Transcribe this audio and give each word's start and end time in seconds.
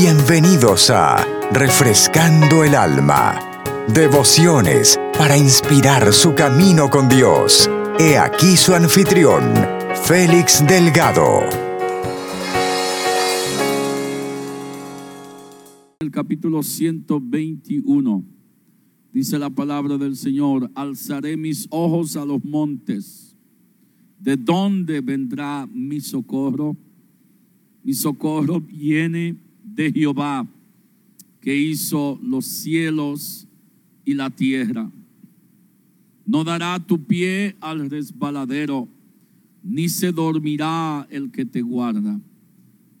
Bienvenidos 0.00 0.90
a 0.90 1.26
Refrescando 1.52 2.62
el 2.62 2.76
Alma. 2.76 3.36
Devociones 3.92 4.96
para 5.18 5.36
inspirar 5.36 6.12
su 6.12 6.36
camino 6.36 6.88
con 6.88 7.08
Dios. 7.08 7.68
He 7.98 8.16
aquí 8.16 8.56
su 8.56 8.74
anfitrión, 8.74 9.42
Félix 10.04 10.64
Delgado. 10.64 11.40
El 15.98 16.12
capítulo 16.12 16.62
121 16.62 18.24
dice 19.12 19.36
la 19.36 19.50
palabra 19.50 19.98
del 19.98 20.14
Señor, 20.14 20.70
alzaré 20.76 21.36
mis 21.36 21.66
ojos 21.70 22.16
a 22.16 22.24
los 22.24 22.44
montes. 22.44 23.36
¿De 24.20 24.36
dónde 24.36 25.00
vendrá 25.00 25.66
mi 25.66 26.00
socorro? 26.00 26.76
Mi 27.82 27.94
socorro 27.94 28.60
viene 28.60 29.47
de 29.74 29.92
Jehová, 29.92 30.46
que 31.40 31.56
hizo 31.56 32.18
los 32.22 32.46
cielos 32.46 33.46
y 34.04 34.14
la 34.14 34.30
tierra. 34.30 34.90
No 36.26 36.44
dará 36.44 36.78
tu 36.78 37.04
pie 37.04 37.56
al 37.60 37.88
resbaladero, 37.88 38.88
ni 39.62 39.88
se 39.88 40.12
dormirá 40.12 41.06
el 41.10 41.30
que 41.30 41.44
te 41.44 41.62
guarda. 41.62 42.20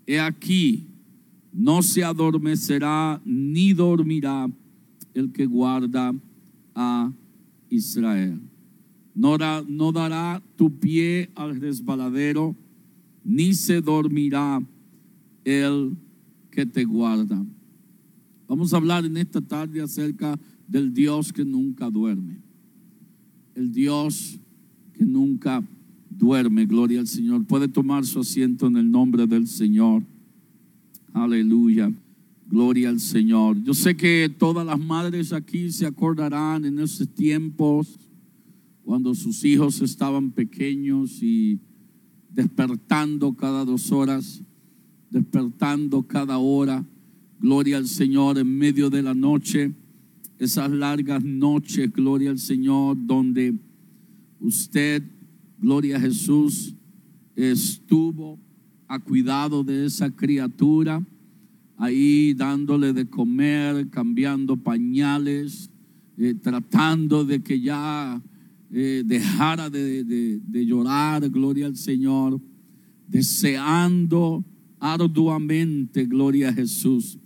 He 0.06 0.18
aquí, 0.18 0.86
no 1.52 1.82
se 1.82 2.04
adormecerá 2.04 3.20
ni 3.24 3.72
dormirá 3.72 4.48
el 5.14 5.32
que 5.32 5.46
guarda 5.46 6.14
a 6.74 7.12
Israel. 7.68 8.40
No, 9.14 9.36
no 9.66 9.92
dará 9.92 10.42
tu 10.56 10.78
pie 10.78 11.30
al 11.34 11.60
resbaladero, 11.60 12.54
ni 13.24 13.52
se 13.52 13.80
dormirá 13.80 14.62
el 15.44 15.96
que 16.50 16.66
te 16.66 16.84
guarda. 16.84 17.44
Vamos 18.46 18.72
a 18.72 18.78
hablar 18.78 19.04
en 19.04 19.16
esta 19.16 19.40
tarde 19.40 19.80
acerca 19.80 20.38
del 20.66 20.92
Dios 20.92 21.32
que 21.32 21.44
nunca 21.44 21.90
duerme. 21.90 22.40
El 23.54 23.72
Dios 23.72 24.38
que 24.92 25.04
nunca 25.04 25.62
duerme, 26.10 26.66
gloria 26.66 27.00
al 27.00 27.06
Señor. 27.06 27.44
Puede 27.44 27.68
tomar 27.68 28.04
su 28.04 28.20
asiento 28.20 28.66
en 28.66 28.76
el 28.76 28.90
nombre 28.90 29.26
del 29.26 29.46
Señor. 29.46 30.02
Aleluya. 31.12 31.92
Gloria 32.46 32.88
al 32.88 33.00
Señor. 33.00 33.62
Yo 33.62 33.74
sé 33.74 33.96
que 33.96 34.34
todas 34.38 34.64
las 34.64 34.78
madres 34.78 35.32
aquí 35.32 35.70
se 35.70 35.84
acordarán 35.84 36.64
en 36.64 36.78
esos 36.78 37.06
tiempos 37.08 37.98
cuando 38.82 39.14
sus 39.14 39.44
hijos 39.44 39.82
estaban 39.82 40.30
pequeños 40.30 41.22
y 41.22 41.60
despertando 42.30 43.34
cada 43.34 43.66
dos 43.66 43.92
horas, 43.92 44.42
despertando 45.10 46.02
cada 46.02 46.38
hora. 46.38 46.84
Gloria 47.40 47.76
al 47.76 47.86
Señor 47.86 48.38
en 48.38 48.58
medio 48.58 48.90
de 48.90 49.02
la 49.02 49.14
noche, 49.14 49.72
esas 50.38 50.70
largas 50.70 51.22
noches, 51.22 51.92
gloria 51.92 52.30
al 52.30 52.38
Señor, 52.38 52.96
donde 53.00 53.54
usted, 54.40 55.02
gloria 55.58 55.96
a 55.96 56.00
Jesús, 56.00 56.74
estuvo 57.36 58.38
a 58.88 58.98
cuidado 58.98 59.62
de 59.62 59.86
esa 59.86 60.10
criatura, 60.10 61.04
ahí 61.76 62.34
dándole 62.34 62.92
de 62.92 63.06
comer, 63.08 63.88
cambiando 63.90 64.56
pañales, 64.56 65.70
eh, 66.16 66.34
tratando 66.34 67.24
de 67.24 67.40
que 67.40 67.60
ya 67.60 68.20
eh, 68.72 69.02
dejara 69.06 69.70
de, 69.70 70.04
de 70.04 70.66
llorar, 70.66 71.28
gloria 71.30 71.66
al 71.66 71.76
Señor, 71.76 72.40
deseando 73.06 74.44
arduamente, 74.80 76.04
gloria 76.04 76.50
a 76.50 76.52
Jesús, 76.52 77.18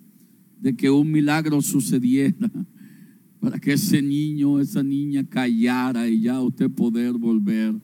de 0.61 0.75
que 0.75 0.91
un 0.91 1.11
milagro 1.11 1.61
sucediera 1.61 2.51
para 3.41 3.59
que 3.59 3.73
ese 3.73 4.01
niño, 4.01 4.61
esa 4.61 4.83
niña 4.83 5.25
callara 5.25 6.09
y 6.09 6.23
ya 6.23 6.41
usted 6.41 6.71
poder 6.71 7.13
volver 7.15 7.75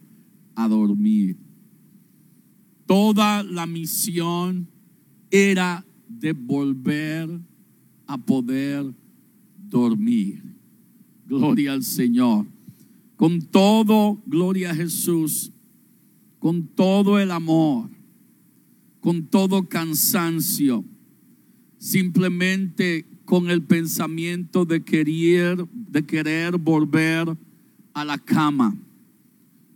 a 0.54 0.68
dormir. 0.68 1.36
Toda 2.86 3.42
la 3.42 3.66
misión 3.66 4.68
era 5.30 5.84
de 6.08 6.32
volver 6.32 7.28
a 8.06 8.18
poder 8.18 8.94
dormir. 9.68 10.42
Gloria 11.26 11.72
al 11.72 11.82
Señor. 11.82 12.46
Con 13.16 13.42
todo, 13.42 14.22
gloria 14.26 14.70
a 14.70 14.74
Jesús, 14.74 15.52
con 16.38 16.68
todo 16.68 17.18
el 17.18 17.30
amor, 17.30 17.90
con 19.00 19.26
todo 19.26 19.68
cansancio, 19.68 20.84
simplemente 21.78 23.06
con 23.24 23.50
el 23.50 23.62
pensamiento 23.62 24.64
de 24.64 24.82
querer, 24.82 25.66
de 25.72 26.04
querer 26.04 26.56
volver 26.56 27.36
a 27.92 28.04
la 28.04 28.18
cama. 28.18 28.76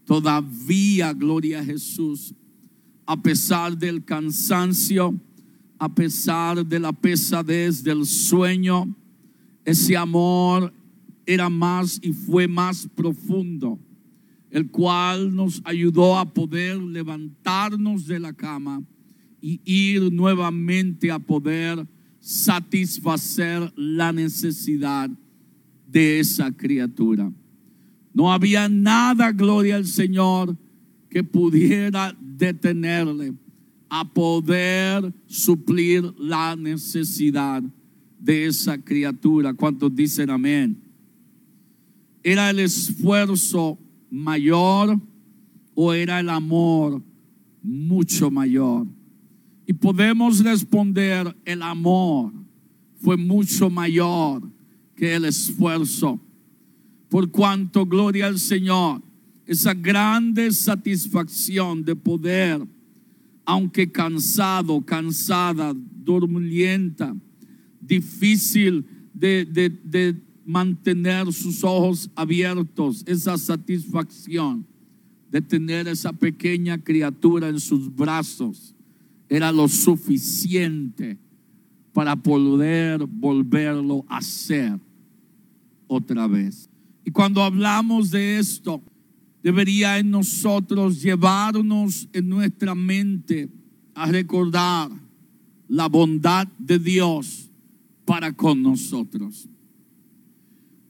Todavía, 0.04 1.12
gloria 1.12 1.60
a 1.60 1.64
Jesús, 1.64 2.34
a 3.06 3.20
pesar 3.20 3.76
del 3.76 4.04
cansancio, 4.04 5.14
a 5.78 5.88
pesar 5.94 6.64
de 6.64 6.78
la 6.78 6.92
pesadez 6.92 7.82
del 7.82 8.06
sueño, 8.06 8.94
ese 9.64 9.96
amor 9.96 10.72
era 11.26 11.48
más 11.48 12.00
y 12.02 12.12
fue 12.12 12.48
más 12.48 12.88
profundo, 12.94 13.78
el 14.50 14.70
cual 14.70 15.34
nos 15.34 15.60
ayudó 15.64 16.18
a 16.18 16.32
poder 16.32 16.78
levantarnos 16.78 18.06
de 18.06 18.18
la 18.18 18.32
cama 18.32 18.82
y 19.42 19.60
ir 19.64 20.12
nuevamente 20.12 21.10
a 21.10 21.18
poder 21.18 21.86
satisfacer 22.20 23.70
la 23.76 24.12
necesidad 24.12 25.10
de 25.88 26.20
esa 26.20 26.52
criatura. 26.52 27.30
No 28.14 28.32
había 28.32 28.68
nada, 28.68 29.32
gloria 29.32 29.76
al 29.76 29.86
Señor, 29.86 30.56
que 31.10 31.24
pudiera 31.24 32.16
detenerle 32.20 33.34
a 33.88 34.08
poder 34.08 35.12
suplir 35.26 36.14
la 36.18 36.54
necesidad 36.56 37.62
de 38.18 38.46
esa 38.46 38.78
criatura. 38.78 39.52
¿Cuántos 39.52 39.94
dicen 39.94 40.30
amén? 40.30 40.80
¿Era 42.22 42.50
el 42.50 42.60
esfuerzo 42.60 43.78
mayor 44.08 44.98
o 45.74 45.92
era 45.92 46.20
el 46.20 46.28
amor 46.28 47.02
mucho 47.62 48.30
mayor? 48.30 48.86
Y 49.72 49.74
podemos 49.74 50.44
responder, 50.44 51.34
el 51.46 51.62
amor 51.62 52.30
fue 53.00 53.16
mucho 53.16 53.70
mayor 53.70 54.42
que 54.94 55.14
el 55.14 55.24
esfuerzo. 55.24 56.20
Por 57.08 57.30
cuanto, 57.30 57.86
gloria 57.86 58.26
al 58.26 58.38
Señor, 58.38 59.00
esa 59.46 59.72
grande 59.72 60.52
satisfacción 60.52 61.86
de 61.86 61.96
poder, 61.96 62.60
aunque 63.46 63.90
cansado, 63.90 64.84
cansada, 64.84 65.72
dormienta, 65.74 67.16
difícil 67.80 68.84
de 69.14 70.20
mantener 70.44 71.32
sus 71.32 71.64
ojos 71.64 72.10
abiertos, 72.14 73.04
esa 73.06 73.38
satisfacción 73.38 74.66
de 75.30 75.40
tener 75.40 75.88
esa 75.88 76.12
pequeña 76.12 76.76
criatura 76.76 77.48
en 77.48 77.58
sus 77.58 77.90
brazos 77.96 78.74
era 79.28 79.50
lo 79.52 79.68
suficiente 79.68 81.18
para 81.92 82.16
poder 82.16 83.06
volverlo 83.06 84.04
a 84.08 84.18
hacer 84.18 84.78
otra 85.86 86.26
vez. 86.26 86.68
Y 87.04 87.10
cuando 87.10 87.42
hablamos 87.42 88.10
de 88.10 88.38
esto, 88.38 88.82
debería 89.42 89.98
en 89.98 90.10
nosotros 90.10 91.02
llevarnos 91.02 92.08
en 92.12 92.28
nuestra 92.28 92.74
mente 92.74 93.48
a 93.94 94.06
recordar 94.06 94.90
la 95.68 95.88
bondad 95.88 96.46
de 96.58 96.78
Dios 96.78 97.50
para 98.04 98.32
con 98.32 98.62
nosotros. 98.62 99.48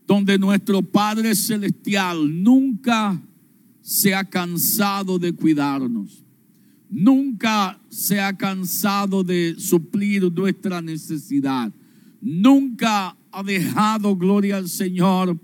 Donde 0.06 0.38
nuestro 0.38 0.82
Padre 0.82 1.34
Celestial 1.34 2.42
nunca 2.42 3.20
se 3.80 4.14
ha 4.14 4.24
cansado 4.24 5.18
de 5.18 5.32
cuidarnos 5.32 6.21
nunca 6.92 7.80
se 7.88 8.20
ha 8.20 8.36
cansado 8.36 9.24
de 9.24 9.54
suplir 9.58 10.30
nuestra 10.30 10.82
necesidad. 10.82 11.72
Nunca 12.20 13.16
ha 13.32 13.42
dejado, 13.42 14.14
gloria 14.14 14.58
al 14.58 14.68
Señor, 14.68 15.38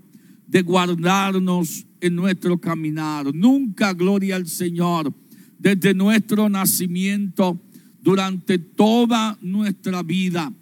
de 0.47 0.61
guardarnos 0.61 1.85
en 1.99 2.15
nuestro 2.15 2.59
caminar. 2.59 3.33
Nunca, 3.33 3.93
gloria 3.93 4.35
al 4.35 4.47
Señor, 4.47 5.11
desde 5.57 5.93
nuestro 5.93 6.47
nacimiento, 6.49 7.59
durante 8.01 8.59
toda 8.59 9.37
nuestra 9.41 10.03
vida. 10.03 10.53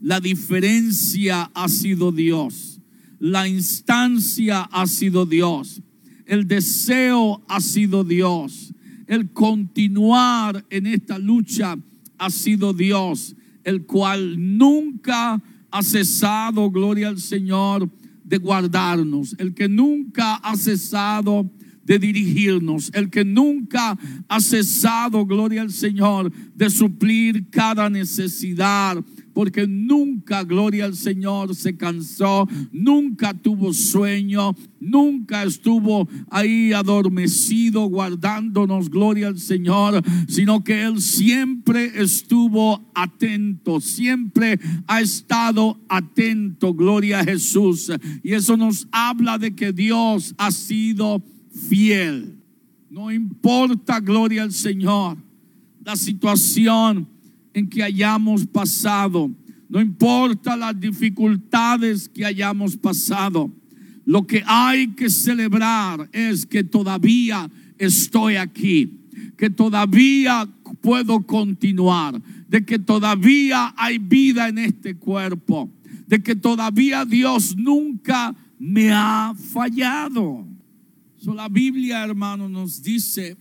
La 0.00 0.20
diferencia 0.20 1.50
ha 1.54 1.68
sido 1.68 2.10
Dios. 2.10 2.80
La 3.20 3.46
instancia 3.46 4.62
ha 4.62 4.86
sido 4.88 5.24
Dios. 5.24 5.80
El 6.26 6.48
deseo 6.48 7.42
ha 7.48 7.60
sido 7.60 8.02
Dios 8.02 8.72
el 9.12 9.30
continuar 9.30 10.64
en 10.70 10.86
esta 10.86 11.18
lucha 11.18 11.76
ha 12.16 12.30
sido 12.30 12.72
Dios. 12.72 13.36
el 13.64 13.86
cual 13.86 14.58
nunca 14.58 15.40
ha 15.70 15.82
cesado, 15.84 16.68
gloria 16.68 17.08
al 17.08 17.20
Señor, 17.20 17.88
de 18.24 18.38
guardarnos, 18.38 19.36
el 19.38 19.54
que 19.54 19.68
nunca 19.68 20.34
ha 20.36 20.56
cesado 20.56 21.48
de 21.84 21.98
dirigirnos, 21.98 22.90
el 22.92 23.08
que 23.08 23.24
nunca 23.24 23.96
ha 24.28 24.40
cesado, 24.40 25.24
gloria 25.26 25.62
al 25.62 25.70
Señor, 25.70 26.32
de 26.56 26.70
suplir 26.70 27.50
cada 27.50 27.88
necesidad, 27.88 28.96
porque 29.32 29.66
nunca, 29.66 30.44
gloria 30.44 30.84
al 30.84 30.94
Señor, 30.94 31.54
se 31.54 31.76
cansó, 31.76 32.48
nunca 32.70 33.34
tuvo 33.34 33.72
sueño, 33.72 34.54
nunca 34.80 35.42
estuvo 35.44 36.08
ahí 36.30 36.72
adormecido 36.72 37.86
guardándonos, 37.86 38.90
gloria 38.90 39.28
al 39.28 39.38
Señor, 39.38 40.02
sino 40.28 40.62
que 40.62 40.82
Él 40.82 41.00
siempre 41.00 41.92
estuvo 42.02 42.82
atento, 42.94 43.80
siempre 43.80 44.58
ha 44.86 45.00
estado 45.00 45.80
atento, 45.88 46.74
gloria 46.74 47.20
a 47.20 47.24
Jesús. 47.24 47.90
Y 48.22 48.32
eso 48.32 48.56
nos 48.56 48.88
habla 48.92 49.38
de 49.38 49.54
que 49.54 49.72
Dios 49.72 50.34
ha 50.38 50.50
sido 50.50 51.22
fiel. 51.68 52.38
No 52.90 53.10
importa, 53.10 54.00
gloria 54.00 54.42
al 54.42 54.52
Señor, 54.52 55.16
la 55.84 55.96
situación 55.96 57.08
en 57.54 57.68
que 57.68 57.82
hayamos 57.82 58.46
pasado, 58.46 59.30
no 59.68 59.80
importa 59.80 60.56
las 60.56 60.78
dificultades 60.78 62.08
que 62.08 62.24
hayamos 62.24 62.76
pasado, 62.76 63.50
lo 64.04 64.26
que 64.26 64.42
hay 64.46 64.88
que 64.88 65.08
celebrar 65.08 66.08
es 66.12 66.44
que 66.44 66.64
todavía 66.64 67.50
estoy 67.78 68.36
aquí, 68.36 69.00
que 69.36 69.48
todavía 69.48 70.48
puedo 70.80 71.24
continuar, 71.26 72.20
de 72.48 72.64
que 72.64 72.78
todavía 72.78 73.72
hay 73.76 73.98
vida 73.98 74.48
en 74.48 74.58
este 74.58 74.96
cuerpo, 74.96 75.70
de 76.06 76.22
que 76.22 76.34
todavía 76.34 77.04
Dios 77.04 77.56
nunca 77.56 78.34
me 78.58 78.90
ha 78.92 79.32
fallado. 79.34 80.46
la 81.24 81.48
Biblia, 81.48 82.04
hermano, 82.04 82.48
nos 82.48 82.82
dice 82.82 83.36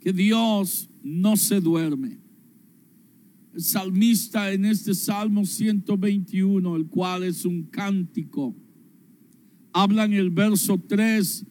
que 0.00 0.12
Dios 0.12 0.88
no 1.04 1.36
se 1.36 1.60
duerme 1.60 2.25
salmista 3.58 4.52
en 4.52 4.64
este 4.64 4.94
Salmo 4.94 5.44
121, 5.44 6.76
el 6.76 6.86
cual 6.86 7.24
es 7.24 7.44
un 7.44 7.64
cántico, 7.64 8.54
habla 9.72 10.04
en 10.04 10.14
el 10.14 10.30
verso 10.30 10.82
3 10.86 11.46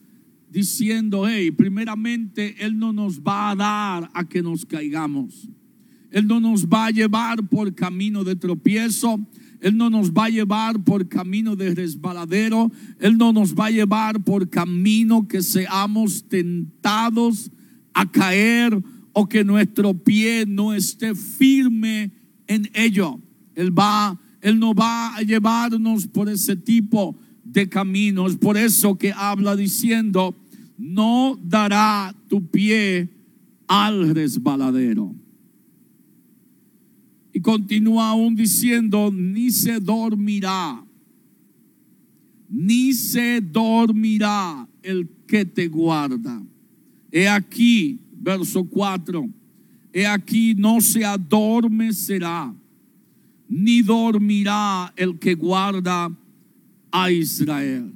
diciendo, 0.50 1.28
hey, 1.28 1.50
primeramente 1.50 2.56
Él 2.64 2.78
no 2.78 2.92
nos 2.92 3.20
va 3.20 3.50
a 3.50 3.56
dar 3.56 4.10
a 4.14 4.28
que 4.28 4.42
nos 4.42 4.64
caigamos. 4.64 5.48
Él 6.10 6.26
no 6.26 6.40
nos 6.40 6.66
va 6.66 6.86
a 6.86 6.90
llevar 6.90 7.46
por 7.48 7.74
camino 7.74 8.24
de 8.24 8.36
tropiezo. 8.36 9.20
Él 9.60 9.76
no 9.76 9.90
nos 9.90 10.12
va 10.12 10.26
a 10.26 10.30
llevar 10.30 10.82
por 10.82 11.08
camino 11.08 11.56
de 11.56 11.74
resbaladero. 11.74 12.70
Él 13.00 13.18
no 13.18 13.32
nos 13.32 13.54
va 13.54 13.66
a 13.66 13.70
llevar 13.70 14.22
por 14.24 14.48
camino 14.48 15.28
que 15.28 15.42
seamos 15.42 16.26
tentados 16.28 17.50
a 17.92 18.10
caer 18.10 18.82
o 19.18 19.26
que 19.26 19.42
nuestro 19.44 19.94
pie 19.94 20.44
no 20.46 20.74
esté 20.74 21.14
firme 21.14 22.10
en 22.46 22.68
ello. 22.74 23.18
Él 23.54 23.76
va, 23.76 24.20
Él 24.42 24.58
no 24.58 24.74
va 24.74 25.16
a 25.16 25.22
llevarnos 25.22 26.06
por 26.06 26.28
ese 26.28 26.54
tipo 26.54 27.16
de 27.42 27.66
caminos. 27.66 28.36
Por 28.36 28.58
eso 28.58 28.98
que 28.98 29.14
habla 29.16 29.56
diciendo, 29.56 30.34
no 30.76 31.40
dará 31.42 32.14
tu 32.28 32.46
pie 32.46 33.08
al 33.66 34.14
resbaladero. 34.14 35.14
Y 37.32 37.40
continúa 37.40 38.10
aún 38.10 38.36
diciendo, 38.36 39.10
ni 39.10 39.50
se 39.50 39.80
dormirá, 39.80 40.84
ni 42.50 42.92
se 42.92 43.40
dormirá 43.40 44.68
el 44.82 45.08
que 45.26 45.46
te 45.46 45.68
guarda. 45.68 46.42
He 47.10 47.26
aquí, 47.26 48.00
verso 48.18 48.64
4. 48.64 49.28
He 49.92 50.06
aquí 50.06 50.54
no 50.54 50.80
se 50.80 51.04
adormecerá, 51.04 52.54
ni 53.48 53.82
dormirá 53.82 54.92
el 54.96 55.18
que 55.18 55.34
guarda 55.34 56.10
a 56.90 57.10
Israel. 57.10 57.92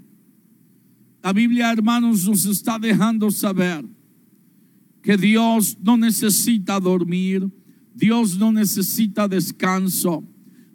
La 1.22 1.32
Biblia, 1.32 1.70
hermanos, 1.70 2.26
nos 2.26 2.46
está 2.46 2.78
dejando 2.78 3.31
saber 3.31 3.84
que 5.02 5.17
Dios 5.17 5.76
no 5.82 5.96
necesita 5.96 6.81
dormir, 6.81 7.50
Dios 7.94 8.38
no 8.38 8.52
necesita 8.52 9.28
descanso, 9.28 10.25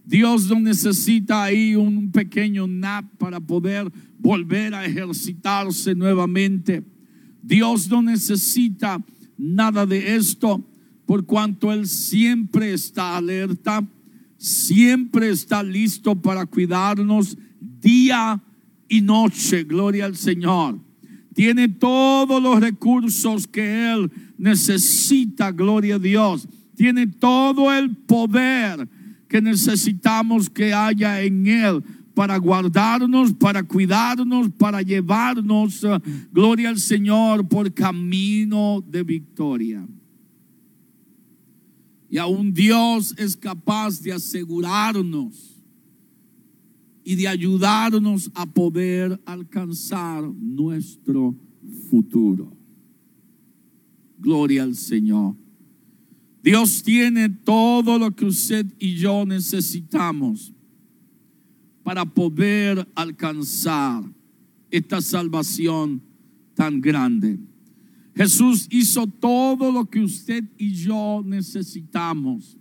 Dios 0.06 0.48
no 0.48 0.60
necesita 0.60 1.44
ahí 1.44 1.76
un 1.76 2.12
pequeño 2.12 2.68
nap 2.68 3.06
para 3.18 3.40
poder 3.40 3.92
volver 4.20 4.76
a 4.76 4.86
ejercitarse 4.86 5.96
nuevamente. 5.96 6.84
Dios 7.42 7.90
no 7.90 8.02
necesita 8.02 9.04
nada 9.38 9.86
de 9.86 10.16
esto, 10.16 10.64
por 11.06 11.26
cuanto 11.26 11.72
Él 11.72 11.88
siempre 11.88 12.74
está 12.74 13.18
alerta, 13.18 13.86
siempre 14.38 15.30
está 15.30 15.64
listo 15.64 16.16
para 16.16 16.46
cuidarnos 16.46 17.38
día 17.60 18.42
y 18.88 19.02
noche. 19.02 19.64
Gloria 19.64 20.06
al 20.06 20.16
Señor. 20.16 20.80
Tiene 21.34 21.68
todos 21.68 22.42
los 22.42 22.60
recursos 22.60 23.46
que 23.48 23.92
Él 23.92 24.12
necesita, 24.38 25.52
gloria 25.52 25.96
a 25.96 26.00
Dios. 26.00 26.48
Tiene 26.76 27.08
todo 27.08 27.74
el 27.74 27.96
poder 27.96 28.88
que 29.28 29.42
necesitamos 29.42 30.50
que 30.50 30.74
haya 30.74 31.22
en 31.22 31.48
Él 31.48 31.84
para 32.16 32.38
guardarnos, 32.38 33.34
para 33.34 33.62
cuidarnos, 33.62 34.50
para 34.58 34.82
llevarnos, 34.82 35.84
eh, 35.84 36.00
gloria 36.32 36.70
al 36.70 36.80
Señor, 36.80 37.48
por 37.48 37.72
camino 37.74 38.84
de 38.88 39.04
victoria. 39.04 39.86
Y 42.10 42.18
aún 42.18 42.54
Dios 42.54 43.14
es 43.18 43.36
capaz 43.36 44.02
de 44.02 44.14
asegurarnos 44.14 45.62
y 47.04 47.16
de 47.16 47.28
ayudarnos 47.28 48.32
a 48.34 48.46
poder 48.46 49.22
alcanzar 49.26 50.24
nuestro 50.24 51.36
futuro. 51.90 52.56
Gloria 54.18 54.64
al 54.64 54.76
Señor. 54.76 55.36
Dios 56.42 56.82
tiene 56.82 57.28
todo 57.28 58.00
lo 58.00 58.16
que 58.16 58.26
usted 58.26 58.66
y 58.80 58.96
yo 58.96 59.26
necesitamos 59.26 60.55
para 61.86 62.04
poder 62.04 62.88
alcanzar 62.96 64.04
esta 64.72 65.02
salvación 65.02 66.02
tan 66.56 66.82
grande. 66.82 67.38
Jesús 68.16 68.66
hizo 68.72 69.06
todo 69.06 69.72
lo 69.72 69.86
que 69.86 70.00
usted 70.00 70.44
y 70.58 70.74
yo 70.74 71.22
necesitamos 71.24 72.58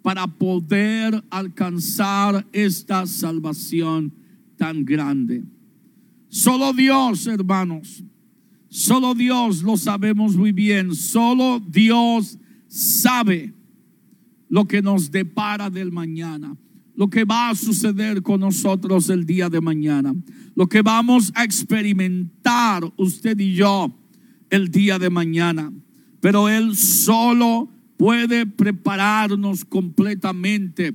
para 0.00 0.26
poder 0.26 1.22
alcanzar 1.28 2.48
esta 2.52 3.06
salvación 3.06 4.14
tan 4.56 4.82
grande. 4.82 5.44
Solo 6.30 6.72
Dios, 6.72 7.26
hermanos, 7.26 8.02
solo 8.70 9.14
Dios 9.14 9.62
lo 9.62 9.76
sabemos 9.76 10.36
muy 10.36 10.52
bien, 10.52 10.94
solo 10.94 11.60
Dios 11.60 12.38
sabe 12.66 13.52
lo 14.48 14.66
que 14.66 14.80
nos 14.80 15.10
depara 15.10 15.68
del 15.68 15.92
mañana 15.92 16.56
lo 16.94 17.08
que 17.08 17.24
va 17.24 17.50
a 17.50 17.54
suceder 17.54 18.22
con 18.22 18.40
nosotros 18.40 19.08
el 19.08 19.24
día 19.24 19.48
de 19.48 19.60
mañana, 19.60 20.14
lo 20.54 20.68
que 20.68 20.82
vamos 20.82 21.32
a 21.34 21.44
experimentar 21.44 22.82
usted 22.96 23.38
y 23.38 23.54
yo 23.54 23.94
el 24.50 24.70
día 24.70 24.98
de 24.98 25.10
mañana. 25.10 25.72
Pero 26.20 26.48
Él 26.48 26.76
solo 26.76 27.70
puede 27.96 28.46
prepararnos 28.46 29.64
completamente 29.64 30.92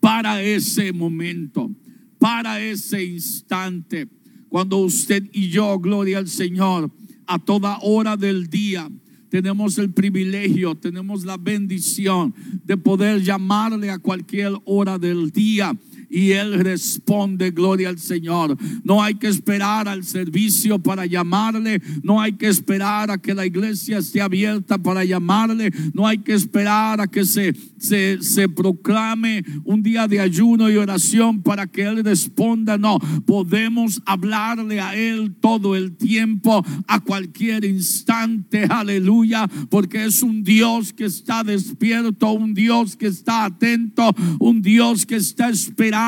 para 0.00 0.42
ese 0.42 0.92
momento, 0.92 1.70
para 2.18 2.60
ese 2.60 3.04
instante, 3.04 4.08
cuando 4.48 4.78
usted 4.78 5.28
y 5.32 5.48
yo, 5.48 5.78
gloria 5.80 6.18
al 6.18 6.28
Señor, 6.28 6.90
a 7.26 7.38
toda 7.38 7.78
hora 7.82 8.16
del 8.16 8.48
día, 8.48 8.88
tenemos 9.34 9.78
el 9.78 9.90
privilegio, 9.90 10.76
tenemos 10.76 11.24
la 11.24 11.36
bendición 11.36 12.32
de 12.64 12.76
poder 12.76 13.20
llamarle 13.20 13.90
a 13.90 13.98
cualquier 13.98 14.52
hora 14.64 14.96
del 14.96 15.32
día 15.32 15.76
y 16.14 16.30
Él 16.30 16.60
responde, 16.60 17.50
gloria 17.50 17.88
al 17.88 17.98
Señor. 17.98 18.56
No 18.84 19.02
hay 19.02 19.16
que 19.16 19.26
esperar 19.26 19.88
al 19.88 20.04
servicio 20.04 20.78
para 20.78 21.06
llamarle, 21.06 21.82
no 22.04 22.20
hay 22.20 22.34
que 22.34 22.46
esperar 22.46 23.10
a 23.10 23.18
que 23.18 23.34
la 23.34 23.44
iglesia 23.44 23.98
esté 23.98 24.20
abierta 24.20 24.78
para 24.78 25.04
llamarle, 25.04 25.72
no 25.92 26.06
hay 26.06 26.18
que 26.18 26.32
esperar 26.32 27.00
a 27.00 27.08
que 27.08 27.24
se, 27.24 27.52
se, 27.78 28.22
se 28.22 28.48
proclame 28.48 29.44
un 29.64 29.82
día 29.82 30.06
de 30.06 30.20
ayuno 30.20 30.70
y 30.70 30.76
oración 30.76 31.42
para 31.42 31.66
que 31.66 31.82
Él 31.82 32.04
responda. 32.04 32.78
No, 32.78 33.00
podemos 33.26 34.00
hablarle 34.06 34.80
a 34.80 34.94
Él 34.94 35.34
todo 35.40 35.74
el 35.74 35.96
tiempo, 35.96 36.64
a 36.86 37.00
cualquier 37.00 37.64
instante, 37.64 38.66
aleluya, 38.70 39.48
porque 39.68 40.04
es 40.04 40.22
un 40.22 40.44
Dios 40.44 40.92
que 40.92 41.06
está 41.06 41.42
despierto, 41.42 42.30
un 42.30 42.54
Dios 42.54 42.94
que 42.94 43.08
está 43.08 43.46
atento, 43.46 44.14
un 44.38 44.62
Dios 44.62 45.04
que 45.06 45.16
está 45.16 45.48
esperando, 45.48 46.03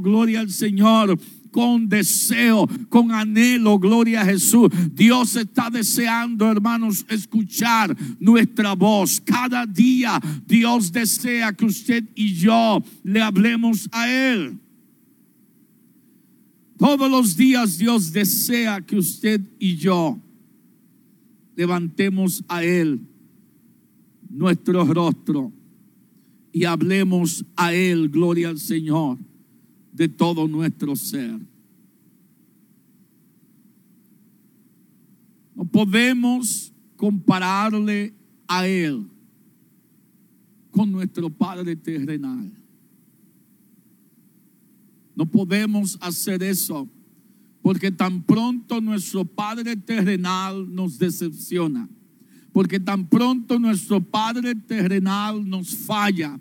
gloria 0.00 0.40
al 0.40 0.50
Señor 0.50 1.18
con 1.50 1.88
deseo, 1.88 2.68
con 2.90 3.12
anhelo, 3.12 3.78
gloria 3.78 4.20
a 4.20 4.26
Jesús. 4.26 4.70
Dios 4.92 5.36
está 5.36 5.70
deseando, 5.70 6.50
hermanos, 6.50 7.06
escuchar 7.08 7.96
nuestra 8.20 8.74
voz. 8.74 9.22
Cada 9.24 9.64
día 9.64 10.20
Dios 10.46 10.92
desea 10.92 11.54
que 11.54 11.64
usted 11.64 12.04
y 12.14 12.34
yo 12.34 12.82
le 13.02 13.22
hablemos 13.22 13.88
a 13.90 14.06
Él. 14.10 14.58
Todos 16.76 17.10
los 17.10 17.36
días 17.36 17.78
Dios 17.78 18.12
desea 18.12 18.82
que 18.82 18.96
usted 18.96 19.40
y 19.58 19.76
yo 19.76 20.18
levantemos 21.56 22.44
a 22.48 22.62
Él 22.62 23.00
nuestro 24.28 24.84
rostro 24.84 25.52
y 26.52 26.64
hablemos 26.64 27.44
a 27.56 27.72
Él, 27.72 28.10
gloria 28.10 28.50
al 28.50 28.58
Señor, 28.58 29.18
de 29.96 30.08
todo 30.08 30.46
nuestro 30.46 30.94
ser. 30.94 31.40
No 35.54 35.64
podemos 35.64 36.72
compararle 36.96 38.14
a 38.46 38.66
Él 38.66 39.08
con 40.70 40.92
nuestro 40.92 41.30
Padre 41.30 41.74
terrenal. 41.74 42.52
No 45.14 45.24
podemos 45.24 45.96
hacer 46.02 46.42
eso 46.42 46.86
porque 47.62 47.90
tan 47.90 48.22
pronto 48.22 48.82
nuestro 48.82 49.24
Padre 49.24 49.76
terrenal 49.76 50.72
nos 50.72 50.98
decepciona, 50.98 51.88
porque 52.52 52.78
tan 52.78 53.08
pronto 53.08 53.58
nuestro 53.58 54.00
Padre 54.00 54.54
terrenal 54.54 55.48
nos 55.48 55.74
falla, 55.74 56.38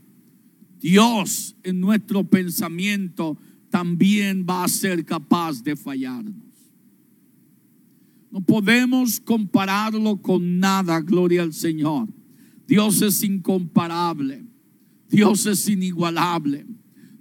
Dios 0.79 1.55
en 1.63 1.79
nuestro 1.79 2.23
pensamiento 2.23 3.37
también 3.69 4.45
va 4.49 4.63
a 4.63 4.67
ser 4.67 5.03
capaz 5.03 5.63
de 5.63 5.75
fallarnos. 5.75 6.35
No 8.31 8.41
podemos 8.41 9.19
compararlo 9.19 10.21
con 10.21 10.59
nada, 10.59 10.99
gloria 10.99 11.41
al 11.41 11.53
Señor. 11.53 12.09
Dios 12.67 13.01
es 13.01 13.23
incomparable, 13.23 14.45
Dios 15.09 15.45
es 15.45 15.69
inigualable. 15.69 16.65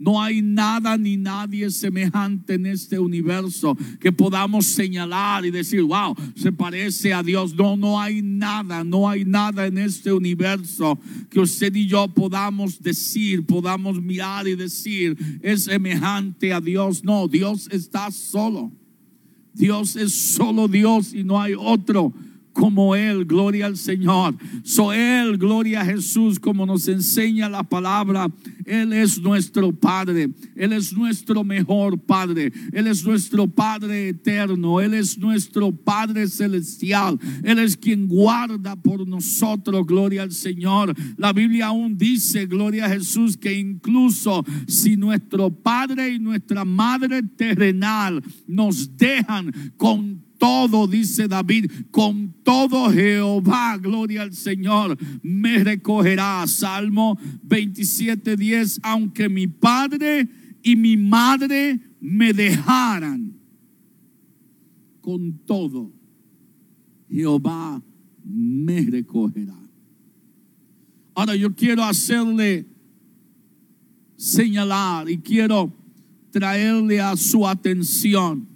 No 0.04 0.20
hay 0.20 0.42
nada 0.42 0.98
ni 0.98 1.16
nadie 1.16 1.70
semejante 1.70 2.54
en 2.54 2.66
este 2.66 2.98
universo 2.98 3.74
que 3.98 4.12
podamos 4.12 4.66
señalar 4.66 5.46
y 5.46 5.50
decir, 5.50 5.82
wow, 5.82 6.14
se 6.36 6.52
parece 6.52 7.14
a 7.14 7.22
Dios. 7.22 7.54
No, 7.54 7.74
no 7.74 7.98
hay 7.98 8.20
nada, 8.20 8.84
no 8.84 9.08
hay 9.08 9.24
nada 9.24 9.66
en 9.66 9.78
este 9.78 10.12
universo 10.12 10.98
que 11.30 11.40
usted 11.40 11.74
y 11.74 11.86
yo 11.86 12.06
podamos 12.08 12.82
decir, 12.82 13.46
podamos 13.46 14.02
mirar 14.02 14.46
y 14.46 14.56
decir, 14.56 15.16
es 15.42 15.64
semejante 15.64 16.52
a 16.52 16.60
Dios. 16.60 17.02
No, 17.02 17.26
Dios 17.26 17.66
está 17.72 18.10
solo. 18.10 18.70
Dios 19.54 19.96
es 19.96 20.12
solo 20.12 20.68
Dios 20.68 21.14
y 21.14 21.24
no 21.24 21.40
hay 21.40 21.54
otro 21.56 22.12
como 22.54 22.94
Él, 22.94 23.26
gloria 23.26 23.66
al 23.66 23.76
Señor. 23.76 24.36
So 24.62 24.92
Él, 24.92 25.36
gloria 25.36 25.82
a 25.82 25.84
Jesús, 25.84 26.38
como 26.38 26.64
nos 26.64 26.88
enseña 26.88 27.50
la 27.50 27.64
palabra. 27.64 28.28
Él 28.64 28.94
es 28.94 29.20
nuestro 29.20 29.72
Padre, 29.72 30.30
Él 30.56 30.72
es 30.72 30.92
nuestro 30.94 31.44
mejor 31.44 31.98
Padre, 31.98 32.52
Él 32.72 32.86
es 32.86 33.04
nuestro 33.04 33.46
Padre 33.46 34.08
eterno, 34.08 34.80
Él 34.80 34.94
es 34.94 35.18
nuestro 35.18 35.72
Padre 35.72 36.28
celestial, 36.28 37.18
Él 37.42 37.58
es 37.58 37.76
quien 37.76 38.06
guarda 38.08 38.76
por 38.76 39.06
nosotros, 39.06 39.86
gloria 39.86 40.22
al 40.22 40.32
Señor. 40.32 40.94
La 41.18 41.32
Biblia 41.32 41.66
aún 41.66 41.98
dice, 41.98 42.46
gloria 42.46 42.86
a 42.86 42.90
Jesús, 42.90 43.36
que 43.36 43.52
incluso 43.58 44.44
si 44.66 44.96
nuestro 44.96 45.50
Padre 45.50 46.14
y 46.14 46.18
nuestra 46.18 46.64
Madre 46.64 47.22
terrenal 47.36 48.22
nos 48.46 48.96
dejan 48.96 49.52
con 49.76 50.22
todo, 50.44 50.86
dice 50.86 51.26
David, 51.26 51.70
con 51.90 52.34
todo 52.42 52.90
Jehová, 52.92 53.78
gloria 53.78 54.20
al 54.20 54.34
Señor, 54.34 54.94
me 55.22 55.64
recogerá. 55.64 56.46
Salmo 56.46 57.18
27, 57.44 58.36
10, 58.36 58.80
aunque 58.82 59.30
mi 59.30 59.46
padre 59.46 60.28
y 60.62 60.76
mi 60.76 60.98
madre 60.98 61.80
me 61.98 62.34
dejaran, 62.34 63.32
con 65.00 65.32
todo 65.46 65.90
Jehová 67.08 67.82
me 68.22 68.82
recogerá. 68.82 69.58
Ahora 71.14 71.36
yo 71.36 71.54
quiero 71.54 71.84
hacerle 71.84 72.66
señalar 74.14 75.08
y 75.08 75.16
quiero 75.16 75.72
traerle 76.30 77.00
a 77.00 77.16
su 77.16 77.48
atención 77.48 78.53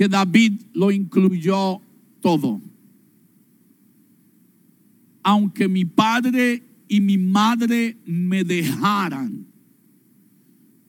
que 0.00 0.08
David 0.08 0.62
lo 0.72 0.90
incluyó 0.90 1.78
todo. 2.22 2.58
Aunque 5.22 5.68
mi 5.68 5.84
padre 5.84 6.62
y 6.88 7.02
mi 7.02 7.18
madre 7.18 7.98
me 8.06 8.42
dejaran 8.42 9.44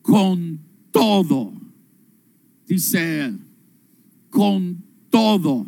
con 0.00 0.58
todo, 0.90 1.52
dice 2.66 3.26
él, 3.26 3.40
con 4.30 4.82
todo, 5.10 5.66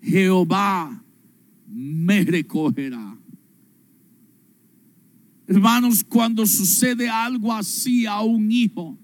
Jehová 0.00 1.04
me 1.66 2.24
recogerá. 2.24 3.14
Hermanos, 5.46 6.02
cuando 6.02 6.46
sucede 6.46 7.10
algo 7.10 7.52
así 7.52 8.06
a 8.06 8.22
un 8.22 8.50
hijo, 8.50 8.96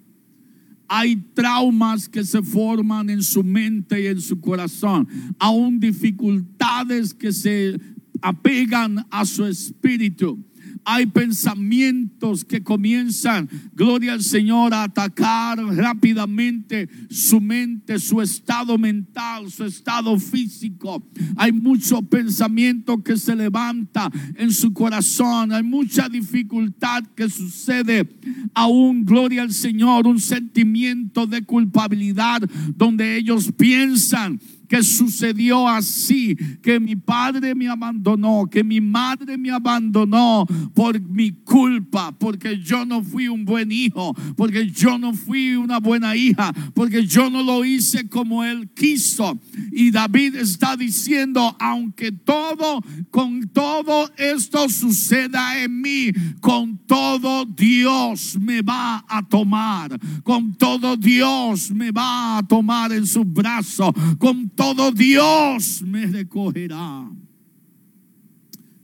hay 0.97 1.17
traumas 1.17 2.09
que 2.09 2.23
se 2.23 2.41
forman 2.41 3.11
en 3.11 3.21
su 3.21 3.43
mente 3.43 4.01
y 4.01 4.07
en 4.07 4.21
su 4.21 4.41
corazón, 4.41 5.09
aún 5.41 5.81
dificultades 5.81 7.13
que 7.13 7.33
se 7.33 7.81
apegan 8.23 9.05
a 9.11 9.27
su 9.27 9.45
espíritu 9.45 10.47
hay 10.85 11.07
pensamientos 11.07 12.45
que 12.45 12.63
comienzan, 12.63 13.49
gloria 13.75 14.13
al 14.13 14.23
Señor, 14.23 14.75
a 14.75 14.85
atacar 14.85 15.59
rápidamente 15.59 16.89
su 17.11 17.41
mente, 17.41 17.99
su 17.99 18.21
estado 18.21 18.79
mental, 18.79 19.51
su 19.51 19.65
estado 19.65 20.19
físico. 20.19 21.07
Hay 21.37 21.53
mucho 21.53 22.03
pensamiento 22.03 23.03
que 23.03 23.17
se 23.17 23.35
levanta 23.35 24.11
en 24.37 24.53
su 24.53 24.73
corazón. 24.73 25.53
Hay 25.53 25.63
mucha 25.63 26.09
dificultad 26.09 27.05
que 27.15 27.29
sucede. 27.29 28.19
Aún, 28.55 29.05
gloria 29.05 29.43
al 29.43 29.53
Señor, 29.53 30.07
un 30.07 30.21
sentimiento 30.21 31.27
de 31.27 31.43
culpabilidad 31.43 32.43
donde 32.77 33.17
ellos 33.17 33.53
piensan 33.57 34.41
que 34.69 34.83
sucedió 34.83 35.69
así, 35.69 36.37
que 36.63 36.81
mi 36.81 36.97
padre 36.97 37.55
me 37.55 37.69
abandonó, 37.69 38.47
que 38.51 38.65
mi 38.65 38.81
madre 38.81 39.37
me 39.37 39.51
abandonó 39.51 40.47
por 40.75 41.01
mi 41.01 41.31
culpa, 41.31 42.13
porque 42.13 42.59
yo 42.59 42.85
no 42.85 43.03
fui 43.03 43.29
un 43.29 43.45
buen 43.45 43.71
hijo, 43.71 44.15
porque 44.37 44.71
yo 44.71 44.99
no 44.99 45.15
fui 45.15 45.55
una 45.55 45.79
buena 45.79 46.17
hija, 46.17 46.53
porque 46.75 47.07
yo 47.07 47.31
no 47.31 47.43
lo 47.43 47.65
hice 47.65 48.09
como 48.09 48.45
él 48.45 48.71
quiso. 48.75 49.41
Y 49.73 49.91
David 49.91 50.37
está 50.37 50.77
diciendo, 50.77 51.57
aunque 51.59 52.13
todo, 52.13 52.83
con 53.11 53.49
todo 53.49 54.11
esto 54.17 54.69
suceda 54.69 55.63
en 55.63 55.81
mí, 55.81 56.13
con 56.41 56.79
todo 56.87 57.45
Dios 57.45 58.39
me 58.41 58.63
va 58.63 59.05
a 59.09 59.23
tomar, 59.23 59.99
con 60.23 60.55
todo 60.55 60.97
Dios 60.97 61.71
me 61.71 61.91
va 61.91 62.39
a 62.39 62.43
tomar 62.43 62.93
en 62.93 63.07
su 63.07 63.25
brazo, 63.25 63.93
con 64.19 64.49
todo 64.55 64.93
Dios 64.93 65.83
me 65.83 66.07
recogerá. 66.07 67.11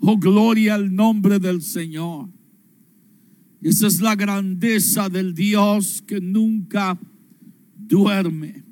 Oh, 0.01 0.17
gloria 0.17 0.75
al 0.75 0.95
nombre 0.95 1.39
del 1.39 1.63
Señor. 1.63 2.29
Esa 3.63 3.87
es 3.87 4.01
la 4.01 4.17
grandeza 4.17 5.09
del 5.09 5.35
Dios 5.35 6.03
que 6.07 6.21
nunca 6.21 6.99
duerme. 7.77 8.65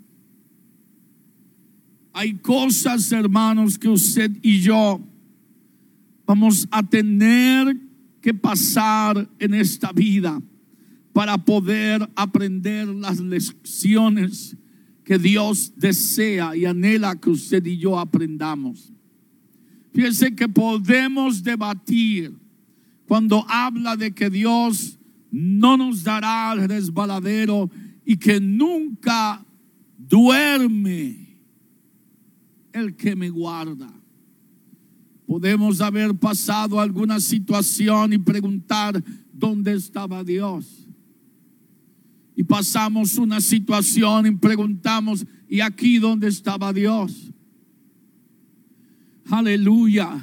Hay 2.15 2.35
cosas, 2.35 3.13
hermanos, 3.13 3.79
que 3.79 3.89
usted 3.89 4.31
y 4.43 4.61
yo 4.61 5.01
vamos 6.27 6.67
a 6.71 6.83
tener 6.83 7.77
que 8.21 8.35
pasar 8.35 9.29
en 9.39 9.55
esta 9.55 9.93
vida 9.93 10.41
para 11.13 11.37
poder 11.39 12.09
aprender 12.17 12.89
las 12.89 13.21
lecciones 13.21 14.57
que 15.09 15.19
Dios 15.19 15.73
desea 15.75 16.55
y 16.55 16.67
anhela 16.67 17.19
que 17.19 17.31
usted 17.31 17.65
y 17.65 17.79
yo 17.79 17.99
aprendamos. 17.99 18.93
Fíjense 19.95 20.37
que 20.37 20.47
podemos 20.47 21.43
debatir 21.43 22.37
cuando 23.07 23.43
habla 23.49 23.97
de 23.97 24.13
que 24.13 24.29
Dios 24.29 24.99
no 25.31 25.79
nos 25.79 26.05
dará 26.05 26.53
el 26.53 26.69
resbaladero 26.69 27.71
y 28.05 28.19
que 28.19 28.39
nunca 28.39 29.43
duerme 29.97 31.39
el 32.75 32.95
que 32.95 33.17
me 33.17 33.31
guarda. 33.31 33.91
Podemos 35.27 35.81
haber 35.81 36.15
pasado 36.17 36.79
alguna 36.79 37.19
situación 37.19 38.13
y 38.13 38.19
preguntar 38.19 39.03
dónde 39.33 39.73
estaba 39.73 40.23
Dios. 40.23 40.87
Y 42.39 42.45
pasamos 42.45 43.19
una 43.19 43.41
situación 43.41 44.25
y 44.27 44.31
preguntamos, 44.31 45.27
¿y 45.49 45.59
aquí 45.59 45.99
dónde 45.99 46.29
estaba 46.29 46.73
Dios? 46.73 47.33
Aleluya. 49.29 50.23